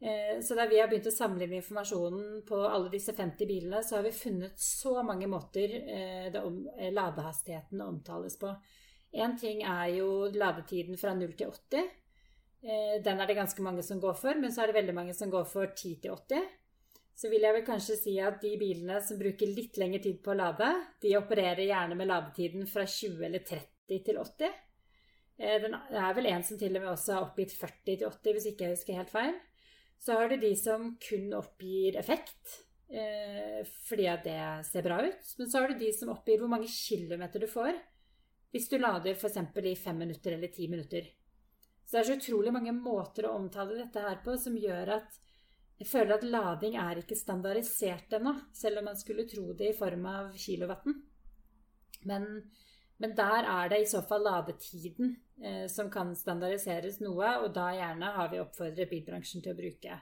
Eh, 0.00 0.40
så 0.46 0.54
da 0.54 0.68
vi 0.70 0.78
har 0.78 0.86
begynt 0.86 1.08
å 1.10 1.14
samle 1.14 1.42
inn 1.48 1.56
informasjonen 1.58 2.44
på 2.46 2.60
alle 2.68 2.90
disse 2.92 3.14
50 3.18 3.48
bilene, 3.50 3.80
så 3.82 3.96
har 3.98 4.04
vi 4.06 4.14
funnet 4.14 4.60
så 4.62 5.00
mange 5.02 5.26
måter 5.26 5.74
eh, 5.80 6.28
eh, 6.30 6.92
ladehastigheten 6.94 7.82
omtales 7.82 8.38
på. 8.38 8.52
Én 9.18 9.34
ting 9.40 9.64
er 9.66 9.88
jo 9.96 10.28
ladetiden 10.30 11.00
fra 11.00 11.16
0 11.18 11.34
til 11.34 11.50
80. 11.50 11.90
Den 12.62 13.20
er 13.22 13.28
det 13.28 13.36
ganske 13.38 13.62
mange 13.62 13.84
som 13.86 14.00
går 14.02 14.16
for, 14.18 14.34
men 14.34 14.50
så 14.50 14.64
er 14.64 14.70
det 14.70 14.80
veldig 14.80 14.94
mange 14.96 15.12
som 15.14 15.30
går 15.30 15.44
for 15.46 15.70
10 15.70 15.92
til 16.02 16.14
80. 16.16 16.48
Så 17.18 17.30
vil 17.32 17.42
jeg 17.42 17.54
vel 17.54 17.66
kanskje 17.66 17.96
si 17.98 18.14
at 18.22 18.38
de 18.42 18.52
bilene 18.60 19.00
som 19.02 19.18
bruker 19.18 19.50
litt 19.50 19.78
lengre 19.80 19.98
tid 20.04 20.20
på 20.22 20.30
å 20.30 20.38
lade, 20.38 20.68
de 21.02 21.16
opererer 21.18 21.64
gjerne 21.66 21.96
med 21.98 22.10
ladetiden 22.10 22.68
fra 22.70 22.84
20 22.86 23.24
eller 23.26 23.42
30 23.46 24.02
til 24.06 24.20
80. 24.22 24.52
Det 25.38 25.98
er 26.02 26.14
vel 26.14 26.30
en 26.30 26.46
som 26.46 26.58
til 26.58 26.74
og 26.74 26.82
med 26.84 26.92
også 26.92 27.16
har 27.16 27.26
oppgitt 27.26 27.54
40 27.58 27.82
til 27.88 28.06
80, 28.06 28.36
hvis 28.36 28.48
ikke 28.52 28.66
jeg 28.66 28.76
husker 28.76 28.98
helt 29.00 29.12
feil. 29.12 29.36
Så 29.98 30.14
har 30.14 30.30
du 30.30 30.38
de 30.38 30.52
som 30.58 30.92
kun 31.02 31.34
oppgir 31.34 31.98
effekt, 31.98 32.58
eh, 32.90 33.66
fordi 33.86 34.06
at 34.10 34.26
det 34.26 34.40
ser 34.70 34.86
bra 34.86 35.00
ut. 35.02 35.34
Men 35.38 35.50
så 35.50 35.62
har 35.62 35.72
du 35.72 35.78
de 35.78 35.92
som 35.94 36.14
oppgir 36.14 36.38
hvor 36.42 36.50
mange 36.50 36.70
kilometer 36.70 37.42
du 37.42 37.50
får 37.50 37.74
hvis 38.54 38.70
du 38.70 38.78
lader 38.80 39.12
f.eks. 39.12 39.42
i 39.60 39.74
fem 39.76 39.98
minutter 40.00 40.32
eller 40.32 40.48
ti 40.48 40.68
minutter. 40.72 41.04
Så 41.88 41.96
det 41.96 42.00
er 42.02 42.08
så 42.10 42.18
utrolig 42.20 42.52
mange 42.52 42.74
måter 42.76 43.24
å 43.24 43.34
omtale 43.38 43.78
dette 43.78 44.02
her 44.04 44.20
på 44.24 44.36
som 44.36 44.56
gjør 44.60 44.92
at 44.98 45.18
jeg 45.78 45.88
føler 45.88 46.18
at 46.18 46.26
lading 46.26 46.74
er 46.76 47.00
ikke 47.00 47.16
standardisert 47.16 48.12
ennå, 48.18 48.34
selv 48.52 48.80
om 48.80 48.90
man 48.90 48.98
skulle 48.98 49.28
tro 49.30 49.52
det 49.56 49.70
i 49.72 49.76
form 49.78 50.04
av 50.10 50.34
kilowatten. 50.36 50.96
Men 52.10 52.26
men 52.98 53.14
der 53.14 53.46
er 53.46 53.70
det 53.70 53.82
i 53.82 53.86
så 53.86 54.00
fall 54.02 54.24
ladetiden 54.26 55.12
eh, 55.42 55.66
som 55.70 55.90
kan 55.90 56.10
standardiseres 56.18 56.98
noe, 57.00 57.30
og 57.44 57.52
da 57.54 57.70
gjerne 57.76 58.14
har 58.16 58.30
vi 58.32 58.40
oppfordret 58.42 58.90
bilbransjen 58.90 59.44
til 59.44 59.54
å 59.54 59.58
bruke 59.58 59.98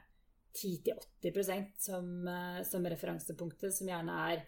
10-80% 0.57 1.75
som, 1.89 2.07
eh, 2.33 2.63
som 2.65 2.89
referansepunktet, 2.89 3.75
som 3.77 3.91
gjerne 3.93 4.15
er 4.31 4.47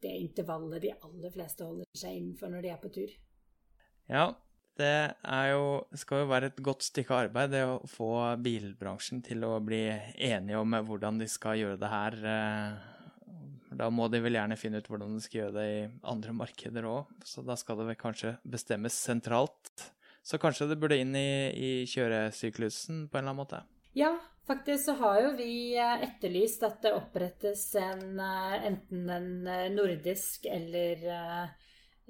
det 0.00 0.12
intervallet 0.20 0.86
de 0.86 0.94
aller 0.94 1.34
fleste 1.34 1.66
holder 1.66 1.90
seg 1.98 2.20
innenfor 2.20 2.54
når 2.54 2.64
de 2.64 2.70
er 2.72 2.78
på 2.80 2.92
tur. 2.94 3.18
Ja, 4.10 4.28
det 4.78 4.94
jo, 5.50 5.64
skal 5.98 6.22
jo 6.22 6.30
være 6.30 6.52
et 6.52 6.62
godt 6.64 6.86
stykke 6.86 7.18
arbeid 7.26 7.52
det 7.52 7.64
å 7.66 7.80
få 7.90 8.12
bilbransjen 8.40 9.20
til 9.26 9.44
å 9.48 9.56
bli 9.64 9.82
enige 10.14 10.60
om 10.62 10.78
hvordan 10.86 11.20
de 11.20 11.28
skal 11.28 11.58
gjøre 11.60 11.80
det 11.80 11.90
her 11.90 12.16
eh, 12.30 12.90
da 13.80 13.88
må 13.92 14.08
de 14.10 14.20
vel 14.22 14.36
gjerne 14.36 14.58
finne 14.58 14.80
ut 14.80 14.88
hvordan 14.90 15.14
de 15.16 15.22
skal 15.24 15.44
gjøre 15.44 15.56
det 15.56 15.66
i 15.70 15.82
andre 16.10 16.34
markeder 16.36 16.88
òg, 16.90 17.10
så 17.26 17.44
da 17.46 17.56
skal 17.58 17.80
det 17.80 17.90
vel 17.92 17.98
kanskje 18.00 18.34
bestemmes 18.42 18.96
sentralt. 18.98 19.90
Så 20.26 20.40
kanskje 20.42 20.68
det 20.70 20.78
burde 20.80 20.98
inn 21.00 21.14
i, 21.16 21.30
i 21.54 21.70
kjøresyklusen 21.88 23.06
på 23.08 23.18
en 23.18 23.22
eller 23.22 23.30
annen 23.30 23.40
måte? 23.40 23.62
Ja, 23.96 24.12
faktisk 24.46 24.84
så 24.84 24.96
har 25.00 25.20
jo 25.24 25.30
vi 25.38 25.52
eh, 25.78 26.04
etterlyst 26.06 26.66
at 26.66 26.82
det 26.84 26.92
opprettes 26.98 27.64
en 27.80 28.20
eh, 28.20 28.56
enten 28.68 29.08
en 29.10 29.30
eh, 29.48 29.70
nordisk 29.72 30.46
eller 30.50 31.06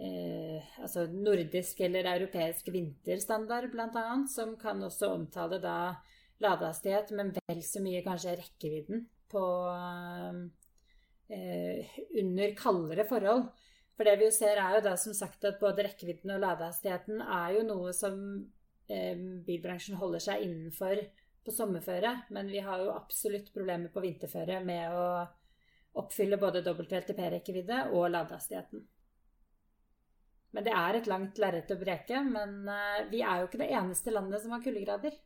eh, 0.01 0.81
altså 0.83 1.07
nordisk 1.13 1.81
eller 1.87 2.09
europeisk 2.15 2.69
vinterstandard, 2.73 3.71
bl.a., 3.73 4.07
som 4.33 4.57
kan 4.61 4.83
også 4.87 5.13
omtale 5.15 5.61
da 5.63 5.77
ladehastighet, 6.41 7.13
men 7.17 7.35
vel 7.37 7.63
så 7.65 7.83
mye 7.85 8.03
kanskje 8.05 8.39
rekkevidden 8.41 9.05
på 9.31 9.45
eh, 11.31 11.99
under 12.23 12.55
kaldere 12.59 13.05
forhold. 13.09 13.51
For 13.97 14.09
det 14.09 14.17
vi 14.17 14.31
jo 14.31 14.33
ser 14.33 14.57
er 14.57 14.79
jo 14.79 14.85
da 14.87 14.95
som 14.97 15.13
sagt 15.17 15.45
at 15.45 15.61
både 15.61 15.85
rekkevidden 15.85 16.33
og 16.33 16.41
ladehastigheten 16.41 17.21
er 17.21 17.59
jo 17.59 17.67
noe 17.69 17.93
som 17.97 18.15
eh, 18.89 19.19
bilbransjen 19.47 20.01
holder 20.01 20.25
seg 20.25 20.47
innenfor 20.47 21.03
på 21.45 21.53
sommerføre, 21.53 22.15
men 22.33 22.49
vi 22.53 22.63
har 22.65 22.81
jo 22.81 22.95
absolutt 22.95 23.53
problemer 23.53 23.93
på 23.93 24.03
vinterføre 24.05 24.63
med 24.65 24.97
å 24.97 25.05
oppfylle 26.01 26.39
både 26.41 26.63
WLTP-rekkevidde 26.65 27.91
og 27.93 28.11
ladehastigheten. 28.15 28.85
Men 30.51 30.67
det 30.67 30.75
er 30.75 30.99
et 30.99 31.11
langt 31.11 31.39
lerret 31.39 31.71
å 31.71 31.79
breke. 31.79 32.23
Men 32.27 32.63
eh, 32.69 33.03
vi 33.11 33.23
er 33.23 33.43
jo 33.43 33.51
ikke 33.51 33.63
det 33.63 33.73
eneste 33.77 34.15
landet 34.15 34.43
som 34.43 34.55
har 34.55 34.65
kuldegrader. 34.65 35.19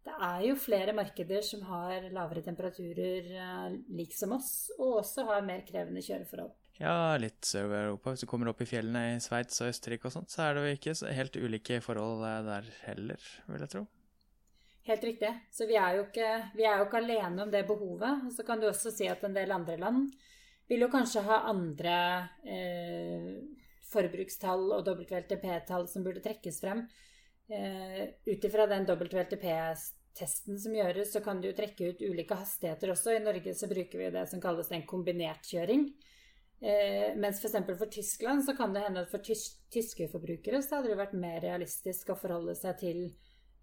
Det 0.00 0.16
er 0.16 0.42
jo 0.46 0.56
flere 0.56 0.94
markeder 0.96 1.44
som 1.44 1.62
har 1.68 2.08
lavere 2.14 2.44
temperaturer 2.44 3.30
eh, 3.36 3.78
lik 3.96 4.16
som 4.16 4.32
oss, 4.36 4.70
og 4.78 5.02
også 5.02 5.26
har 5.28 5.44
mer 5.46 5.64
krevende 5.68 6.04
kjøreforhold. 6.04 6.54
Ja, 6.80 7.12
litt 7.20 7.44
Sør-Europa. 7.44 8.14
Hvis 8.14 8.24
du 8.24 8.28
kommer 8.30 8.48
opp 8.48 8.62
i 8.64 8.68
fjellene 8.68 9.02
i 9.12 9.20
Sveits 9.20 9.60
og 9.60 9.68
Østerrike 9.68 10.08
og 10.08 10.14
sånt, 10.14 10.32
så 10.32 10.46
er 10.46 10.56
det 10.56 10.62
jo 10.64 10.76
ikke 10.78 10.94
helt 11.12 11.36
ulike 11.36 11.80
forhold 11.84 12.24
eh, 12.24 12.38
der 12.46 12.70
heller, 12.86 13.26
vil 13.50 13.66
jeg 13.66 13.74
tro. 13.74 13.84
Helt 14.88 15.04
riktig. 15.04 15.30
Så 15.52 15.68
vi 15.68 15.76
er, 15.76 15.98
jo 15.98 16.06
ikke, 16.06 16.30
vi 16.56 16.64
er 16.64 16.80
jo 16.80 16.86
ikke 16.86 17.02
alene 17.02 17.44
om 17.44 17.52
det 17.52 17.66
behovet. 17.68 18.24
Og 18.26 18.32
så 18.32 18.46
kan 18.48 18.62
du 18.62 18.70
også 18.70 18.92
si 18.94 19.10
at 19.12 19.20
en 19.28 19.36
del 19.36 19.52
andre 19.52 19.76
land 19.80 20.08
vil 20.70 20.86
jo 20.86 20.88
kanskje 20.90 21.26
ha 21.26 21.42
andre 21.50 21.96
eh, 22.48 23.36
forbrukstall 23.90 24.68
og 24.76 24.86
WLTP-tall 24.86 25.88
som 25.90 26.04
burde 26.06 26.22
trekkes 26.24 26.60
frem. 26.62 26.84
Eh, 27.50 28.04
ut 28.26 28.44
ifra 28.46 28.66
den 28.70 28.86
WLTP-testen 28.86 30.60
som 30.62 30.76
gjøres, 30.76 31.10
så 31.14 31.22
kan 31.24 31.42
du 31.42 31.50
trekke 31.56 31.90
ut 31.90 32.04
ulike 32.06 32.38
hastigheter 32.38 32.94
også. 32.94 33.16
I 33.16 33.24
Norge 33.24 33.56
så 33.58 33.68
bruker 33.70 33.98
vi 33.98 34.12
det 34.14 34.26
som 34.30 34.42
kalles 34.42 34.70
en 34.70 34.86
kombinert 34.86 35.50
kjøring. 35.50 35.88
Eh, 36.60 37.16
mens 37.16 37.40
f.eks. 37.40 37.56
For, 37.56 37.76
for 37.80 37.90
Tyskland 37.90 38.44
så 38.44 38.54
kan 38.56 38.74
det 38.76 38.84
hende 38.84 39.02
at 39.02 39.10
for 39.10 39.24
tys 39.24 39.46
tyske 39.72 40.10
forbrukere 40.12 40.60
så 40.62 40.78
hadde 40.78 40.92
det 40.92 41.00
vært 41.00 41.16
mer 41.16 41.40
realistisk 41.40 42.10
å 42.12 42.18
forholde 42.20 42.52
seg 42.58 42.76
til 42.82 42.98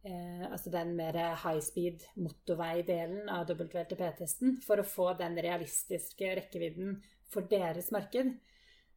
eh, 0.07 0.45
altså 0.47 0.71
den 0.73 0.95
mer 0.97 1.19
high 1.43 1.61
speed 1.61 2.07
motorveidelen 2.17 3.29
av 3.29 3.51
WLTP-testen 3.51 4.57
for 4.65 4.81
å 4.81 4.87
få 4.87 5.11
den 5.19 5.37
realistiske 5.45 6.33
rekkevidden 6.41 6.97
for 7.29 7.45
deres 7.51 7.91
marked. 7.93 8.33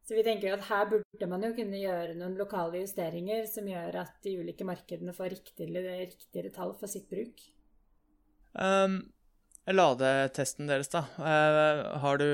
Så 0.01 0.17
vi 0.17 0.23
tenker 0.25 0.55
at 0.55 0.65
her 0.67 0.87
burde 0.89 1.29
man 1.29 1.43
jo 1.45 1.53
kunne 1.55 1.79
gjøre 1.79 2.17
noen 2.17 2.33
lokale 2.39 2.81
justeringer 2.81 3.45
som 3.49 3.67
gjør 3.69 4.01
at 4.01 4.17
de 4.25 4.35
ulike 4.41 4.65
markedene 4.67 5.13
får 5.15 5.35
riktigere, 5.35 5.97
riktigere 6.01 6.53
tall 6.55 6.73
for 6.79 6.89
sitt 6.91 7.07
bruk. 7.11 7.43
Um, 8.57 9.03
ladetesten 9.69 10.67
deres, 10.67 10.89
da. 10.91 11.05
Uh, 11.21 11.99
har 12.01 12.19
du 12.19 12.27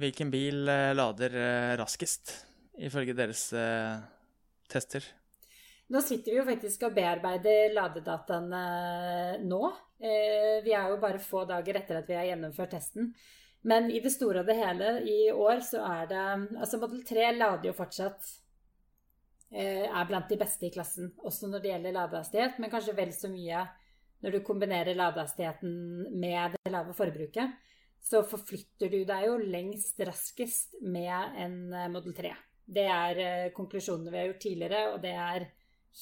Hvilken 0.00 0.32
bil 0.32 0.64
uh, 0.66 0.90
lader 0.96 1.36
uh, 1.36 1.72
raskest, 1.80 2.32
ifølge 2.80 3.14
deres 3.14 3.50
tester? 4.70 5.04
Nå 5.90 6.00
sitter 6.06 6.32
vi 6.32 6.38
jo 6.38 6.46
faktisk 6.46 6.84
og 6.86 6.94
bearbeider 6.94 7.72
ladedataene 7.74 8.60
nå. 9.42 9.60
Vi 10.00 10.70
er 10.70 10.92
jo 10.92 11.00
bare 11.02 11.18
få 11.18 11.42
dager 11.50 11.80
etter 11.80 11.98
at 11.98 12.06
vi 12.08 12.14
har 12.14 12.28
gjennomført 12.28 12.70
testen. 12.76 13.08
Men 13.62 13.90
i 13.92 14.00
det 14.00 14.12
store 14.14 14.40
og 14.40 14.48
det 14.48 14.56
hele 14.56 14.92
i 15.04 15.30
år 15.32 15.60
så 15.64 15.82
er 15.84 16.06
det 16.08 16.26
Altså 16.56 16.80
Model 16.80 17.02
3 17.06 17.26
lader 17.36 17.68
jo 17.68 17.76
fortsatt 17.76 18.28
eh, 19.52 19.84
Er 19.84 20.06
blant 20.08 20.30
de 20.32 20.38
beste 20.40 20.68
i 20.68 20.72
klassen, 20.72 21.12
også 21.18 21.50
når 21.50 21.60
det 21.62 21.74
gjelder 21.74 21.96
ladehastighet, 21.98 22.60
men 22.60 22.72
kanskje 22.72 22.96
vel 22.96 23.12
så 23.16 23.32
mye 23.32 23.66
når 24.20 24.36
du 24.36 24.42
kombinerer 24.44 24.96
ladehastigheten 24.96 25.74
med 26.20 26.56
det 26.56 26.72
lave 26.72 26.92
forbruket. 26.92 27.54
Så 28.04 28.20
forflytter 28.28 28.90
du 28.92 28.98
deg 29.08 29.22
jo 29.24 29.38
lengst 29.40 30.00
raskest 30.04 30.76
med 30.84 31.38
en 31.40 31.54
modell 31.70 31.94
Model 31.94 32.16
3. 32.18 32.32
Det 32.70 32.84
er 32.84 33.20
eh, 33.24 33.52
konklusjonene 33.56 34.12
vi 34.12 34.20
har 34.20 34.28
gjort 34.28 34.42
tidligere, 34.44 34.82
og 34.92 35.00
det 35.04 35.14
er 35.16 35.46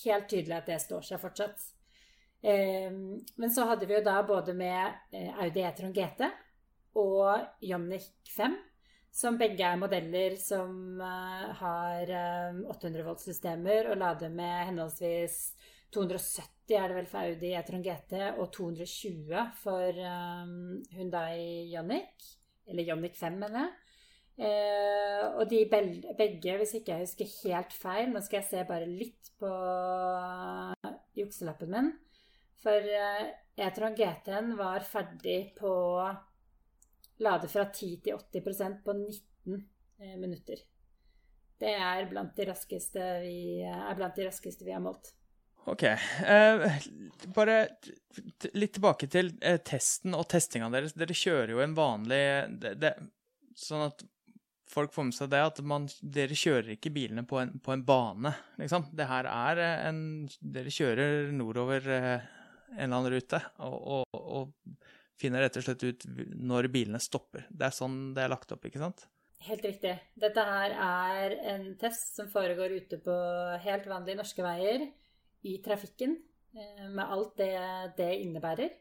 helt 0.03 0.27
tydelig 0.31 0.57
at 0.59 0.67
det 0.71 0.81
står 0.83 1.07
seg 1.07 1.23
fortsatt. 1.23 1.71
Men 2.39 3.51
så 3.51 3.65
hadde 3.67 3.87
vi 3.89 3.97
jo 3.97 4.03
da 4.07 4.21
både 4.23 4.53
med 4.55 5.17
Audi 5.43 5.65
E-tron 5.67 5.95
GT 5.97 6.21
og 6.97 7.65
Ioniq 7.65 8.09
5, 8.37 8.57
som 9.13 9.39
begge 9.41 9.65
er 9.67 9.81
modeller 9.81 10.37
som 10.41 11.01
uh, 11.01 11.49
har 11.61 12.13
uh, 12.13 12.63
800 12.77 13.05
volt-systemer 13.07 13.91
og 13.93 14.01
lader 14.01 14.33
med 14.33 14.71
henholdsvis 14.71 15.41
270 15.95 16.77
er 16.77 16.91
det 16.91 16.97
vel 16.99 17.09
for 17.09 17.25
Audi 17.25 17.55
e-tron 17.57 17.85
GT 17.85 18.19
og 18.37 18.51
220 18.53 19.45
for 19.63 19.89
Hundai 19.89 20.91
Hyundai 20.93 21.39
Ioniq. 21.73 22.27
Eller 22.69 22.91
Ioniq 22.91 23.15
5, 23.17 23.39
mener 23.41 23.63
jeg. 23.63 23.71
Eh, 24.39 25.25
og 25.35 25.49
de 25.51 25.65
begge, 25.67 26.53
hvis 26.61 26.77
ikke 26.79 26.93
jeg 26.93 27.03
husker 27.03 27.31
helt 27.41 27.73
feil 27.75 28.13
Nå 28.13 28.21
skal 28.23 28.39
jeg 28.39 28.47
se 28.47 28.61
bare 28.69 28.87
litt 28.87 29.33
på 29.41 29.51
jukselappen 31.19 31.73
min. 31.73 31.89
For 32.63 32.79
eh, 33.01 33.33
E-tron 33.59 33.97
GT-en 33.99 34.53
var 34.59 34.87
ferdig 34.87 35.57
på 35.59 35.73
lade 37.25 37.51
fra 37.51 37.67
10 37.71 38.01
til 38.05 38.19
80% 38.19 38.83
på 38.85 38.97
19 38.97 39.61
eh, 40.03 40.17
minutter. 40.17 40.65
Det 41.59 41.75
er 41.75 42.07
blant 42.11 42.37
de 42.39 42.47
raskeste 42.47 43.07
vi, 43.25 43.39
blant 43.99 44.15
de 44.15 44.29
raskeste 44.29 44.67
vi 44.67 44.75
har 44.75 44.83
målt. 44.85 45.13
OK. 45.69 45.83
Eh, 45.83 46.83
bare 47.35 47.57
litt 48.55 48.77
tilbake 48.77 49.09
til 49.11 49.33
eh, 49.45 49.59
testen 49.61 50.17
og 50.17 50.29
testinga 50.31 50.71
deres. 50.73 50.95
Dere 50.97 51.17
kjører 51.17 51.53
jo 51.53 51.65
en 51.65 51.75
vanlig 51.77 52.23
det, 52.63 52.77
det, 52.81 52.95
Sånn 53.59 53.89
at 53.89 54.05
folk 54.69 54.93
får 54.95 55.09
med 55.09 55.17
seg 55.17 55.31
det 55.33 55.41
at 55.43 55.61
man, 55.67 55.89
dere 56.01 56.37
kjører 56.37 56.75
ikke 56.77 56.93
bilene 56.95 57.25
på 57.27 57.41
en, 57.41 57.55
på 57.65 57.73
en, 57.75 57.85
bane, 57.89 58.33
liksom. 58.61 58.87
Det 58.95 59.09
her 59.11 59.29
er 59.31 59.63
en 59.89 60.01
Dere 60.39 60.73
kjører 60.73 61.33
nordover 61.35 61.89
eh, 61.97 62.29
en 62.77 62.85
eller 62.85 62.99
annen 63.01 63.15
rute 63.17 63.41
og, 63.65 63.77
og, 63.97 64.19
og, 64.19 64.79
finner 65.19 65.45
rett 65.45 65.59
og 65.59 65.67
slett 65.67 65.85
ut 65.85 66.07
når 66.35 66.71
bilene 66.73 67.01
stopper. 67.03 67.47
Det 67.51 67.69
er 67.69 67.75
sånn 67.75 67.99
det 68.17 68.25
er 68.25 68.33
lagt 68.33 68.53
opp, 68.55 68.67
ikke 68.69 68.83
sant? 68.83 69.07
Helt 69.47 69.65
riktig. 69.65 69.95
Dette 70.19 70.43
her 70.43 70.75
er 70.75 71.37
en 71.55 71.69
test 71.79 72.17
som 72.19 72.31
foregår 72.31 72.75
ute 72.81 72.99
på 73.03 73.15
helt 73.63 73.87
vanlige 73.87 74.19
norske 74.19 74.43
veier 74.43 74.89
i 75.47 75.55
trafikken, 75.63 76.17
eh, 76.55 76.87
med 76.89 77.05
alt 77.05 77.37
det 77.39 77.55
det 78.01 78.11
innebærer. 78.25 78.75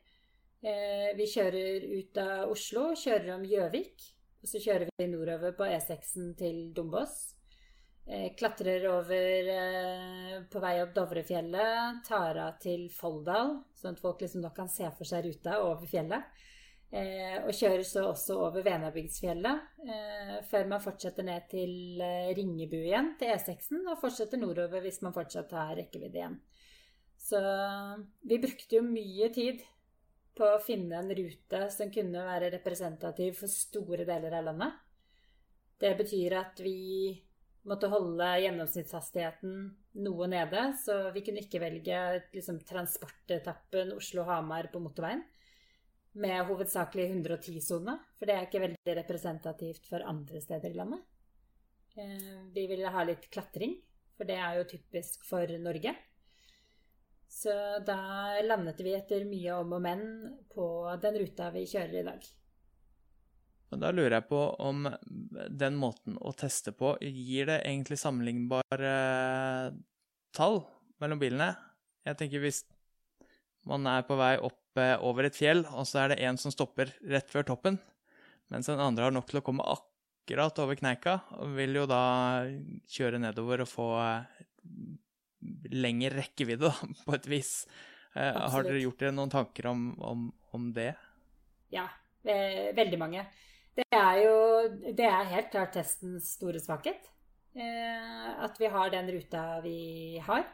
Eh, 0.64 1.14
vi 1.18 1.28
kjører 1.30 1.86
ut 2.00 2.18
av 2.18 2.52
Oslo, 2.52 2.90
kjører 2.98 3.36
om 3.36 3.46
Gjøvik, 3.46 4.08
og 4.42 4.50
så 4.50 4.62
kjører 4.62 4.90
vi 4.98 5.10
nordover 5.12 5.54
på 5.54 5.70
E6-en 5.70 6.34
til 6.40 6.74
Dombås. 6.74 7.37
Eh, 8.08 8.30
klatrer 8.40 8.86
over 8.88 10.46
på 10.48 10.60
vei 10.64 10.78
opp 10.80 10.94
Dovrefjellet, 10.96 12.04
tar 12.08 12.40
av 12.40 12.54
til 12.64 12.88
Folldal, 12.94 13.58
sånn 13.76 13.98
at 13.98 14.04
folk 14.04 14.22
liksom 14.24 14.46
nok 14.46 14.56
kan 14.56 14.70
se 14.72 14.88
for 14.96 15.10
seg 15.10 15.28
ruta 15.28 15.58
over 15.66 15.90
fjellet. 15.92 16.30
Eh, 16.88 17.42
og 17.44 17.52
kjører 17.52 17.84
så 17.84 18.06
også 18.08 18.38
over 18.46 18.64
Venabygdsfjellet, 18.64 19.64
eh, 19.84 20.36
før 20.48 20.70
man 20.72 20.80
fortsetter 20.80 21.26
ned 21.28 21.50
til 21.52 22.00
eh, 22.00 22.30
Ringebu 22.38 22.78
igjen, 22.78 23.10
til 23.20 23.34
E6-en, 23.34 23.82
og 23.92 24.00
fortsetter 24.00 24.40
nordover 24.40 24.86
hvis 24.86 25.02
man 25.04 25.16
fortsatt 25.16 25.52
har 25.58 25.76
rekkevidde 25.76 26.22
igjen. 26.22 26.38
Så 27.20 27.42
vi 28.24 28.40
brukte 28.40 28.78
jo 28.78 28.86
mye 28.88 29.28
tid 29.36 29.66
på 30.38 30.48
å 30.48 30.62
finne 30.64 31.02
en 31.02 31.12
rute 31.12 31.64
som 31.74 31.92
kunne 31.92 32.24
være 32.24 32.54
representativ 32.56 33.36
for 33.42 33.52
store 33.52 34.06
deler 34.08 34.38
av 34.38 34.48
landet. 34.48 34.78
Det 35.82 35.92
betyr 35.98 36.38
at 36.40 36.62
vi 36.64 36.78
måtte 37.68 37.90
holde 37.92 38.28
gjennomsnittshastigheten 38.44 39.56
noe 40.06 40.28
nede, 40.30 40.70
så 40.84 41.10
vi 41.16 41.24
kunne 41.26 41.42
ikke 41.44 41.62
velge 41.64 42.02
liksom, 42.36 42.62
transportetappen 42.68 43.96
Oslo-Hamar 43.98 44.70
på 44.74 44.82
motorveien 44.84 45.26
med 46.18 46.48
hovedsakelig 46.50 47.12
110-sone, 47.12 47.94
for 48.18 48.30
det 48.30 48.36
er 48.36 48.48
ikke 48.48 48.64
veldig 48.64 48.96
representativt 49.02 49.90
for 49.90 50.06
andre 50.08 50.42
steder 50.42 50.74
i 50.74 50.78
landet. 50.80 51.04
Eh, 51.98 52.40
vi 52.54 52.66
ville 52.70 52.94
ha 52.94 53.04
litt 53.06 53.28
klatring, 53.34 53.76
for 54.18 54.30
det 54.30 54.38
er 54.42 54.58
jo 54.58 54.70
typisk 54.72 55.26
for 55.28 55.52
Norge. 55.62 55.94
Så 57.28 57.54
da 57.86 58.00
landet 58.42 58.82
vi 58.82 58.96
etter 58.98 59.28
mye 59.30 59.60
om 59.60 59.76
og 59.78 59.84
men 59.84 60.04
på 60.54 60.66
den 61.04 61.20
ruta 61.22 61.52
vi 61.54 61.68
kjører 61.70 62.00
i 62.00 62.06
dag. 62.08 62.28
Og 63.68 63.82
da 63.82 63.92
lurer 63.92 64.18
jeg 64.18 64.28
på 64.30 64.40
om 64.64 64.88
den 65.52 65.76
måten 65.80 66.16
å 66.24 66.32
teste 66.38 66.72
på 66.76 66.94
gir 67.04 67.50
det 67.50 67.60
egentlig 67.68 68.00
sammenlignbare 68.00 68.94
tall 70.36 70.62
mellom 71.04 71.20
bilene? 71.20 71.52
Jeg 72.08 72.20
tenker 72.22 72.44
hvis 72.44 72.64
man 73.68 73.88
er 73.92 74.06
på 74.08 74.16
vei 74.16 74.38
opp 74.40 74.80
over 75.04 75.28
et 75.28 75.36
fjell, 75.36 75.66
og 75.74 75.88
så 75.90 76.04
er 76.04 76.14
det 76.14 76.22
en 76.28 76.38
som 76.40 76.54
stopper 76.54 76.94
rett 77.10 77.30
før 77.32 77.48
toppen, 77.50 77.80
mens 78.54 78.70
den 78.70 78.80
andre 78.80 79.08
har 79.08 79.16
nok 79.16 79.28
til 79.28 79.42
å 79.42 79.44
komme 79.44 79.66
akkurat 79.68 80.62
over 80.64 80.78
kneika, 80.80 81.18
og 81.42 81.56
vil 81.58 81.82
jo 81.82 81.88
da 81.90 82.46
kjøre 82.94 83.20
nedover 83.20 83.66
og 83.66 83.72
få 83.72 83.88
eh, 84.04 84.46
lengre 85.74 86.14
rekkevidde, 86.22 86.70
da, 86.70 86.90
på 87.08 87.18
et 87.18 87.30
vis. 87.32 87.52
Absolutt. 88.14 88.38
Eh, 88.38 88.48
har 88.54 88.70
dere 88.70 88.84
gjort 88.86 89.04
dere 89.04 89.18
noen 89.18 89.34
tanker 89.34 89.72
om, 89.74 89.90
om, 90.00 90.30
om 90.56 90.72
det? 90.78 90.92
Ja, 91.74 91.90
veldig 92.24 93.02
mange. 93.02 93.26
Det 93.78 93.86
er 93.94 94.24
jo 94.24 94.38
Det 94.98 95.06
er 95.06 95.34
helt 95.36 95.52
klart 95.54 95.76
testens 95.78 96.34
store 96.38 96.62
svakhet. 96.64 97.12
Eh, 97.58 98.30
at 98.44 98.58
vi 98.60 98.70
har 98.70 98.90
den 98.94 99.12
ruta 99.14 99.62
vi 99.62 100.18
har. 100.26 100.46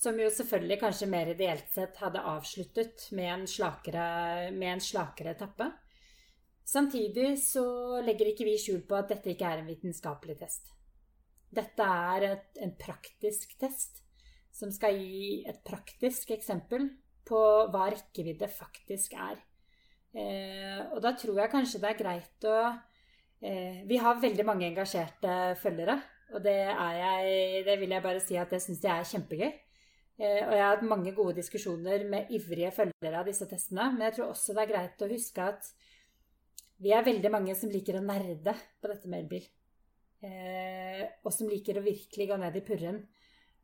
Som 0.00 0.18
jo 0.18 0.30
selvfølgelig 0.32 0.80
kanskje 0.80 1.10
mer 1.10 1.28
ideelt 1.34 1.68
sett 1.74 1.98
hadde 2.00 2.22
avsluttet 2.24 3.10
med 3.12 3.28
en 3.34 3.46
slakere, 3.50 4.50
med 4.54 4.76
en 4.76 4.82
slakere 4.82 5.34
etappe. 5.36 5.66
Samtidig 6.64 7.34
så 7.42 7.64
legger 8.06 8.30
ikke 8.30 8.46
vi 8.46 8.56
skjul 8.58 8.84
på 8.88 8.96
at 8.96 9.10
dette 9.10 9.32
ikke 9.32 9.50
er 9.50 9.60
en 9.60 9.68
vitenskapelig 9.68 10.38
test. 10.40 10.70
Dette 11.50 11.82
er 11.82 12.26
et, 12.30 12.48
en 12.62 12.72
praktisk 12.78 13.56
test 13.58 14.00
som 14.54 14.70
skal 14.72 14.96
gi 14.96 15.42
et 15.50 15.60
praktisk 15.66 16.30
eksempel 16.34 16.86
på 17.26 17.40
hva 17.70 17.90
rekkevidde 17.92 18.48
faktisk 18.50 19.18
er. 19.18 19.36
Eh, 20.10 20.80
og 20.90 20.98
da 21.04 21.14
tror 21.14 21.38
jeg 21.38 21.52
kanskje 21.52 21.80
det 21.82 21.90
er 21.92 21.98
greit 22.00 22.46
å 22.50 22.54
eh, 22.66 23.82
Vi 23.86 23.98
har 24.02 24.18
veldig 24.18 24.46
mange 24.46 24.66
engasjerte 24.66 25.56
følgere. 25.60 25.98
Og 26.34 26.42
det, 26.44 26.56
jeg, 26.70 27.64
det 27.66 27.76
vil 27.80 27.94
jeg 27.94 28.04
bare 28.04 28.22
si 28.22 28.38
at 28.38 28.52
det 28.54 28.62
syns 28.62 28.82
jeg 28.84 28.92
er 28.94 29.10
kjempegøy. 29.12 29.50
Eh, 30.20 30.42
og 30.44 30.52
jeg 30.52 30.62
har 30.62 30.74
hatt 30.74 30.84
mange 30.84 31.14
gode 31.16 31.38
diskusjoner 31.38 32.04
med 32.10 32.30
ivrige 32.36 32.72
følgere 32.76 33.22
av 33.22 33.30
disse 33.30 33.48
testene. 33.48 33.88
Men 33.94 34.08
jeg 34.08 34.18
tror 34.18 34.34
også 34.34 34.56
det 34.56 34.64
er 34.64 34.72
greit 34.72 35.06
å 35.06 35.10
huske 35.10 35.46
at 35.46 35.70
vi 36.80 36.92
er 36.96 37.06
veldig 37.06 37.32
mange 37.32 37.54
som 37.56 37.72
liker 37.72 37.98
å 37.98 38.04
nerde 38.04 38.54
på 38.80 38.90
dette 38.90 39.08
med 39.08 39.24
elbil. 39.24 39.46
Eh, 40.20 41.04
og 41.24 41.32
som 41.32 41.48
liker 41.48 41.80
å 41.80 41.84
virkelig 41.84 42.28
gå 42.28 42.38
ned 42.40 42.58
i 42.60 42.64
purren. 42.64 43.00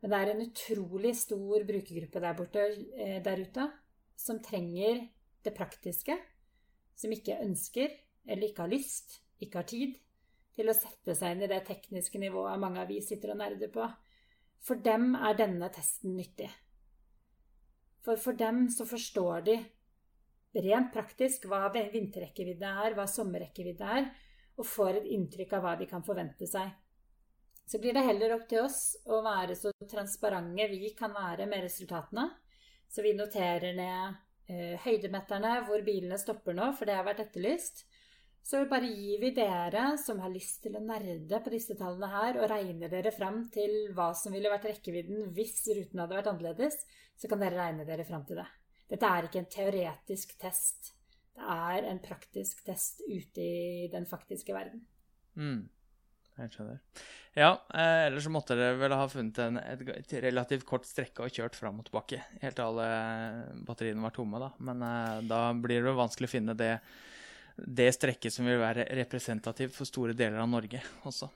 Men 0.01 0.13
det 0.13 0.17
er 0.19 0.31
en 0.31 0.43
utrolig 0.45 1.13
stor 1.17 1.65
brukergruppe 1.65 2.21
der, 2.21 2.35
borte, 2.37 2.65
eh, 2.97 3.19
der 3.25 3.41
ute 3.41 3.69
som 4.17 4.41
trenger 4.41 5.03
det 5.45 5.53
praktiske. 5.57 6.17
Som 6.97 7.13
ikke 7.13 7.39
ønsker, 7.43 7.93
eller 8.27 8.49
ikke 8.49 8.65
har 8.65 8.73
lyst, 8.73 9.19
ikke 9.39 9.61
har 9.61 9.69
tid, 9.69 9.97
til 10.57 10.71
å 10.71 10.75
sette 10.75 11.13
seg 11.15 11.35
inn 11.35 11.45
i 11.45 11.51
det 11.51 11.61
tekniske 11.67 12.19
nivået 12.19 12.57
mange 12.59 12.81
av 12.81 12.89
vi 12.89 12.97
sitter 13.05 13.35
og 13.35 13.41
nerder 13.43 13.69
på. 13.73 13.85
For 14.65 14.81
dem 14.81 15.13
er 15.15 15.37
denne 15.37 15.69
testen 15.73 16.15
nyttig. 16.17 16.49
For 18.01 18.17
for 18.17 18.37
dem 18.39 18.65
så 18.73 18.87
forstår 18.87 19.45
de 19.45 19.57
rent 20.57 20.89
praktisk 20.93 21.45
hva 21.45 21.67
vinterrekkevidde 21.69 22.73
er, 22.85 22.95
hva 22.97 23.05
sommerrekkevidde 23.11 23.93
er, 23.99 24.09
og 24.57 24.65
får 24.65 25.01
et 25.01 25.09
inntrykk 25.13 25.53
av 25.53 25.65
hva 25.65 25.73
de 25.77 25.85
kan 25.89 26.05
forvente 26.05 26.47
seg. 26.49 26.71
Så 27.67 27.81
blir 27.83 27.93
det 27.93 28.05
heller 28.07 28.33
opp 28.37 28.47
til 28.49 28.63
oss 28.63 28.95
å 29.11 29.19
være 29.25 29.57
så 29.59 29.73
transparente 29.91 30.69
vi 30.71 30.93
kan 30.97 31.11
være 31.13 31.45
med 31.51 31.65
resultatene. 31.67 32.29
Så 32.87 33.03
vi 33.03 33.11
noterer 33.13 33.75
ned 33.75 34.15
høydemeterne, 34.47 35.53
hvor 35.67 35.83
bilene 35.85 36.17
stopper 36.21 36.55
nå, 36.55 36.71
for 36.77 36.87
det 36.87 36.95
har 36.95 37.07
vært 37.07 37.25
etterlyst. 37.25 37.85
Så 38.47 38.61
bare 38.71 38.87
gir 38.87 39.19
vi 39.19 39.33
dere 39.35 39.97
som 39.99 40.21
har 40.23 40.31
lyst 40.31 40.61
til 40.63 40.77
å 40.79 40.83
nerde 40.83 41.41
på 41.43 41.51
disse 41.51 41.75
tallene 41.75 42.07
her, 42.13 42.37
og 42.39 42.47
regner 42.47 42.91
dere 42.91 43.11
fram 43.11 43.41
til 43.51 43.89
hva 43.95 44.13
som 44.15 44.31
ville 44.35 44.51
vært 44.53 44.69
rekkevidden 44.69 45.33
hvis 45.35 45.65
ruten 45.75 45.99
hadde 45.99 46.15
vært 46.15 46.29
annerledes, 46.31 46.77
så 47.19 47.27
kan 47.27 47.43
dere 47.43 47.59
regne 47.59 47.87
dere 47.87 48.05
fram 48.07 48.23
til 48.29 48.39
det. 48.39 48.47
Dette 48.87 49.09
er 49.09 49.27
ikke 49.27 49.41
en 49.41 49.49
teoretisk 49.51 50.37
test. 50.39 50.93
Det 51.35 51.43
er 51.43 51.89
en 51.89 51.99
praktisk 52.01 52.63
test 52.65 53.03
ute 53.03 53.43
i 53.43 53.89
den 53.91 54.07
faktiske 54.07 54.55
verden. 54.55 54.85
Mm. 55.35 55.67
Jeg 56.37 56.53
skjønner. 56.53 56.77
Ja, 57.37 57.51
eh, 57.73 58.07
ellers 58.07 58.25
så 58.25 58.31
måtte 58.33 58.57
dere 58.57 58.77
vel 58.79 58.95
ha 58.97 59.05
funnet 59.09 59.39
en, 59.43 59.59
et, 59.61 59.83
et, 59.93 60.13
relativt 60.25 60.65
kort 60.69 60.87
strekke 60.89 61.25
og 61.25 61.33
kjørt 61.33 61.57
fram 61.57 61.81
og 61.81 61.87
tilbake. 61.89 62.21
Helt 62.41 62.57
til 62.57 62.65
alle 62.65 62.87
batteriene 63.67 64.05
var 64.05 64.15
tomme, 64.15 64.41
da. 64.41 64.51
Men 64.69 64.85
eh, 64.85 65.19
da 65.29 65.41
blir 65.53 65.85
det 65.85 65.97
vanskelig 65.97 66.29
å 66.29 66.35
finne 66.37 66.57
det 66.57 66.75
det 67.57 67.89
strekket 67.95 68.33
som 68.33 68.45
vil 68.45 68.59
være 68.61 68.85
representativt 68.99 69.73
for 69.73 69.89
store 69.89 70.13
deler 70.13 70.43
av 70.43 70.49
Norge 70.49 70.77
også. 71.09 71.29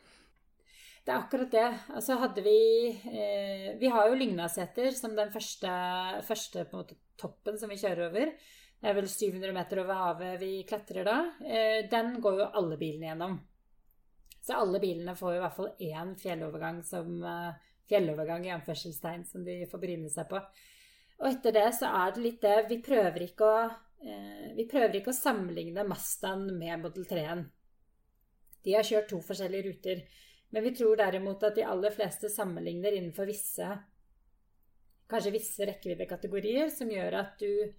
Det 1.01 1.09
er 1.09 1.17
akkurat 1.17 1.53
det. 1.53 1.67
Altså 1.97 2.17
hadde 2.21 2.43
vi 2.45 2.57
eh, 2.93 3.69
Vi 3.81 3.89
har 3.89 4.09
jo 4.09 4.17
Lygnaseter 4.19 4.91
som 4.93 5.15
den 5.17 5.31
første, 5.33 5.71
første 6.27 6.67
måte, 6.73 6.97
toppen 7.17 7.57
som 7.57 7.71
vi 7.73 7.79
kjører 7.81 8.09
over. 8.11 8.33
Det 8.81 8.89
er 8.89 8.97
vel 8.97 9.09
700 9.09 9.53
meter 9.53 9.81
over 9.81 9.97
havet 9.97 10.37
vi 10.41 10.51
klatrer 10.69 11.05
da. 11.05 11.17
Eh, 11.41 11.79
den 11.89 12.15
går 12.21 12.43
jo 12.43 12.51
alle 12.61 12.77
bilene 12.81 13.09
gjennom. 13.11 13.39
Så 14.41 14.57
alle 14.57 14.81
bilene 14.81 15.13
får 15.17 15.35
i 15.35 15.41
hvert 15.43 15.57
fall 15.57 15.71
én 15.85 16.15
fjellovergang 16.17 16.81
som 16.87 17.21
eh, 17.23 17.53
fjellovergang 17.89 18.47
i 18.47 18.53
anførselstegn 18.55 19.27
som 19.29 19.45
de 19.45 19.61
får 19.69 19.83
bryne 19.83 20.09
seg 20.09 20.29
på. 20.31 20.41
Og 21.21 21.29
etter 21.29 21.53
det 21.53 21.69
så 21.77 21.91
er 22.01 22.13
det 22.15 22.23
litt 22.25 22.41
det 22.41 22.57
Vi 22.71 22.79
prøver 22.81 23.27
ikke 23.27 23.47
å 23.47 23.63
Eh, 24.01 24.65
prøver 24.69 24.97
ikke 24.97 25.13
å 25.13 25.17
sammenligne 25.17 25.85
Mazdaen 25.85 26.47
med 26.57 26.81
Model 26.81 27.05
3-en. 27.05 27.45
De 28.65 28.73
har 28.73 28.85
kjørt 28.85 29.11
to 29.11 29.21
forskjellige 29.25 29.67
ruter. 29.67 30.03
Men 30.51 30.65
vi 30.65 30.73
tror 30.75 30.97
derimot 30.99 31.43
at 31.47 31.55
de 31.55 31.65
aller 31.65 31.93
fleste 31.93 32.29
sammenligner 32.29 32.97
innenfor 32.97 33.29
visse 33.29 33.69
kanskje 35.11 35.33
visse 35.35 35.67
rekkeviddekategorier 35.67 36.69
som 36.71 36.91
gjør 36.91 37.17
at 37.19 37.41
du, 37.41 37.71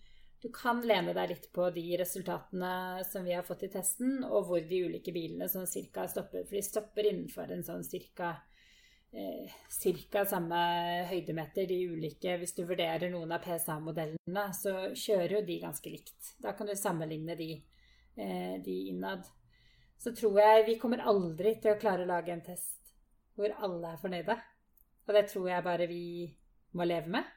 du 0.43 0.49
kan 0.51 0.81
lene 0.83 1.13
deg 1.15 1.29
litt 1.31 1.45
på 1.55 1.69
de 1.71 1.85
resultatene 2.01 3.05
som 3.07 3.23
vi 3.25 3.35
har 3.37 3.45
fått 3.47 3.63
i 3.63 3.71
testen, 3.71 4.25
og 4.27 4.49
hvor 4.49 4.65
de 4.67 4.81
ulike 4.89 5.15
bilene 5.15 5.47
sånn 5.49 5.69
cirka 5.71 6.09
stopper. 6.11 6.43
For 6.49 6.59
de 6.59 6.63
stopper 6.67 7.07
innenfor 7.07 7.53
en 7.55 7.63
sånn 7.63 7.85
cirka 7.87 8.33
eh, 9.15 9.53
samme 10.27 10.63
høydemeter, 11.13 11.69
de 11.71 11.79
ulike. 11.93 12.35
Hvis 12.41 12.57
du 12.57 12.65
vurderer 12.67 13.13
noen 13.13 13.31
av 13.37 13.45
PSA-modellene, 13.45 14.47
så 14.59 14.75
kjører 14.99 15.37
jo 15.37 15.45
de 15.47 15.61
ganske 15.63 15.93
likt. 15.95 16.35
Da 16.43 16.57
kan 16.59 16.67
du 16.67 16.75
sammenligne 16.75 17.39
de, 17.39 17.53
eh, 18.17 18.57
de 18.65 18.77
innad. 18.91 19.29
Så 20.03 20.11
tror 20.11 20.41
jeg 20.43 20.67
vi 20.67 20.79
kommer 20.83 21.05
aldri 21.07 21.55
til 21.63 21.77
å 21.77 21.79
klare 21.79 22.03
å 22.03 22.11
lage 22.11 22.35
en 22.35 22.43
test 22.43 22.81
hvor 23.39 23.55
alle 23.63 23.95
er 23.95 24.03
fornøyde. 24.03 24.37
Og 25.07 25.15
det 25.15 25.29
tror 25.31 25.49
jeg 25.49 25.65
bare 25.71 25.87
vi 25.87 26.05
må 26.75 26.85
leve 26.89 27.15
med. 27.15 27.31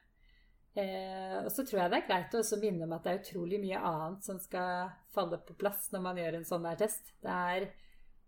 Eh, 0.75 1.37
og 1.39 1.51
så 1.55 1.63
tror 1.63 1.81
jeg 1.81 1.91
det 1.93 1.99
er 2.01 2.07
greit 2.09 2.33
å 2.35 2.59
minne 2.59 2.83
om 2.83 2.95
at 2.97 3.05
det 3.05 3.13
er 3.13 3.21
utrolig 3.21 3.59
mye 3.63 3.79
annet 3.79 4.25
som 4.27 4.39
skal 4.43 4.89
falle 5.15 5.39
på 5.47 5.55
plass 5.55 5.87
når 5.93 6.01
man 6.03 6.19
gjør 6.19 6.39
en 6.39 6.47
sånn 6.47 6.67
her 6.67 6.79
test. 6.81 7.13
Det 7.23 7.35
er 7.55 7.69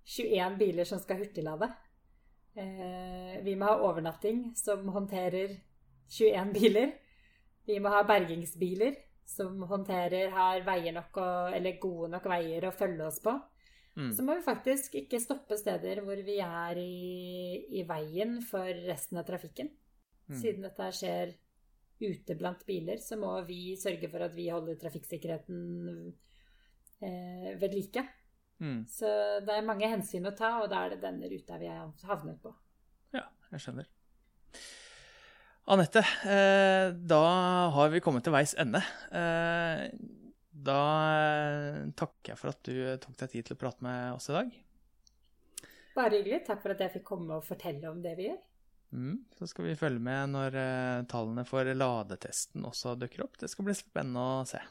21 0.07 0.55
biler 0.61 0.87
som 0.87 1.01
skal 1.03 1.19
hurtiglade. 1.19 1.67
Eh, 2.57 3.35
vi 3.43 3.57
må 3.59 3.67
ha 3.67 3.81
overnatting 3.89 4.53
som 4.57 4.87
håndterer 4.95 5.57
21 6.07 6.55
biler. 6.55 6.95
Vi 7.67 7.81
må 7.83 7.91
ha 7.91 8.05
bergingsbiler 8.07 8.95
som 9.27 9.59
håndterer, 9.67 10.31
har 10.31 10.63
veier 10.63 10.95
nok 10.95 11.19
og, 11.19 11.55
eller 11.57 11.81
gode 11.81 12.13
nok 12.13 12.29
veier 12.31 12.69
å 12.69 12.75
følge 12.75 13.09
oss 13.09 13.19
på. 13.23 13.33
Mm. 13.97 14.11
Så 14.15 14.23
må 14.23 14.37
vi 14.37 14.45
faktisk 14.45 14.95
ikke 14.95 15.19
stoppe 15.19 15.57
steder 15.59 15.99
hvor 16.05 16.19
vi 16.23 16.37
er 16.43 16.79
i, 16.79 17.65
i 17.75 17.83
veien 17.89 18.37
for 18.45 18.69
resten 18.87 19.19
av 19.19 19.27
trafikken. 19.27 19.73
Mm. 20.29 20.37
Siden 20.39 20.63
dette 20.63 20.87
skjer 20.95 21.35
ute 22.01 22.35
blant 22.37 22.63
biler, 22.67 23.01
så 23.01 23.17
må 23.19 23.33
vi 23.47 23.75
sørge 23.79 24.09
for 24.11 24.25
at 24.25 24.35
vi 24.35 24.49
holder 24.53 24.77
trafikksikkerheten 24.81 25.59
eh, 27.01 27.51
ved 27.57 27.73
like. 27.73 28.03
Mm. 28.61 28.81
Så 28.89 29.09
det 29.45 29.53
er 29.53 29.65
mange 29.65 29.89
hensyn 29.89 30.29
å 30.29 30.35
ta, 30.37 30.57
og 30.63 30.69
da 30.71 30.83
er 30.85 30.95
det 30.95 31.03
denne 31.05 31.29
ruta 31.29 31.59
vi 31.61 31.69
har 31.69 32.09
havnet 32.09 32.39
på. 32.43 32.53
Ja, 33.15 33.25
jeg 33.53 33.65
skjønner. 33.65 33.89
Anette, 35.67 35.99
eh, 36.23 36.93
da 36.95 37.23
har 37.75 37.89
vi 37.91 37.99
kommet 38.03 38.23
til 38.23 38.33
veis 38.35 38.55
ende. 38.59 38.79
Eh, 39.11 39.89
da 40.67 40.83
takker 41.99 42.33
jeg 42.33 42.39
for 42.39 42.53
at 42.53 42.61
du 42.65 42.77
tok 43.03 43.17
deg 43.19 43.33
tid 43.33 43.49
til 43.49 43.57
å 43.57 43.61
prate 43.61 43.83
med 43.85 44.15
oss 44.15 44.29
i 44.31 44.37
dag. 44.37 44.53
Bare 45.97 46.13
hyggelig. 46.19 46.45
Takk 46.47 46.61
for 46.63 46.73
at 46.73 46.83
jeg 46.85 46.93
fikk 46.97 47.07
komme 47.09 47.39
og 47.39 47.45
fortelle 47.45 47.89
om 47.89 47.99
det 48.03 48.15
vi 48.17 48.29
gjør. 48.29 48.39
Mm, 48.95 49.19
så 49.35 49.47
skal 49.51 49.67
vi 49.67 49.75
følge 49.79 49.99
med 49.99 50.31
når 50.31 50.55
uh, 50.55 51.05
tallene 51.11 51.43
for 51.47 51.67
ladetesten 51.67 52.65
også 52.67 52.95
dukker 52.99 53.25
opp. 53.25 53.39
Det 53.41 53.49
skal 53.51 53.67
bli 53.67 53.75
spennende 53.75 54.23
å 54.23 54.45
se. 54.47 54.61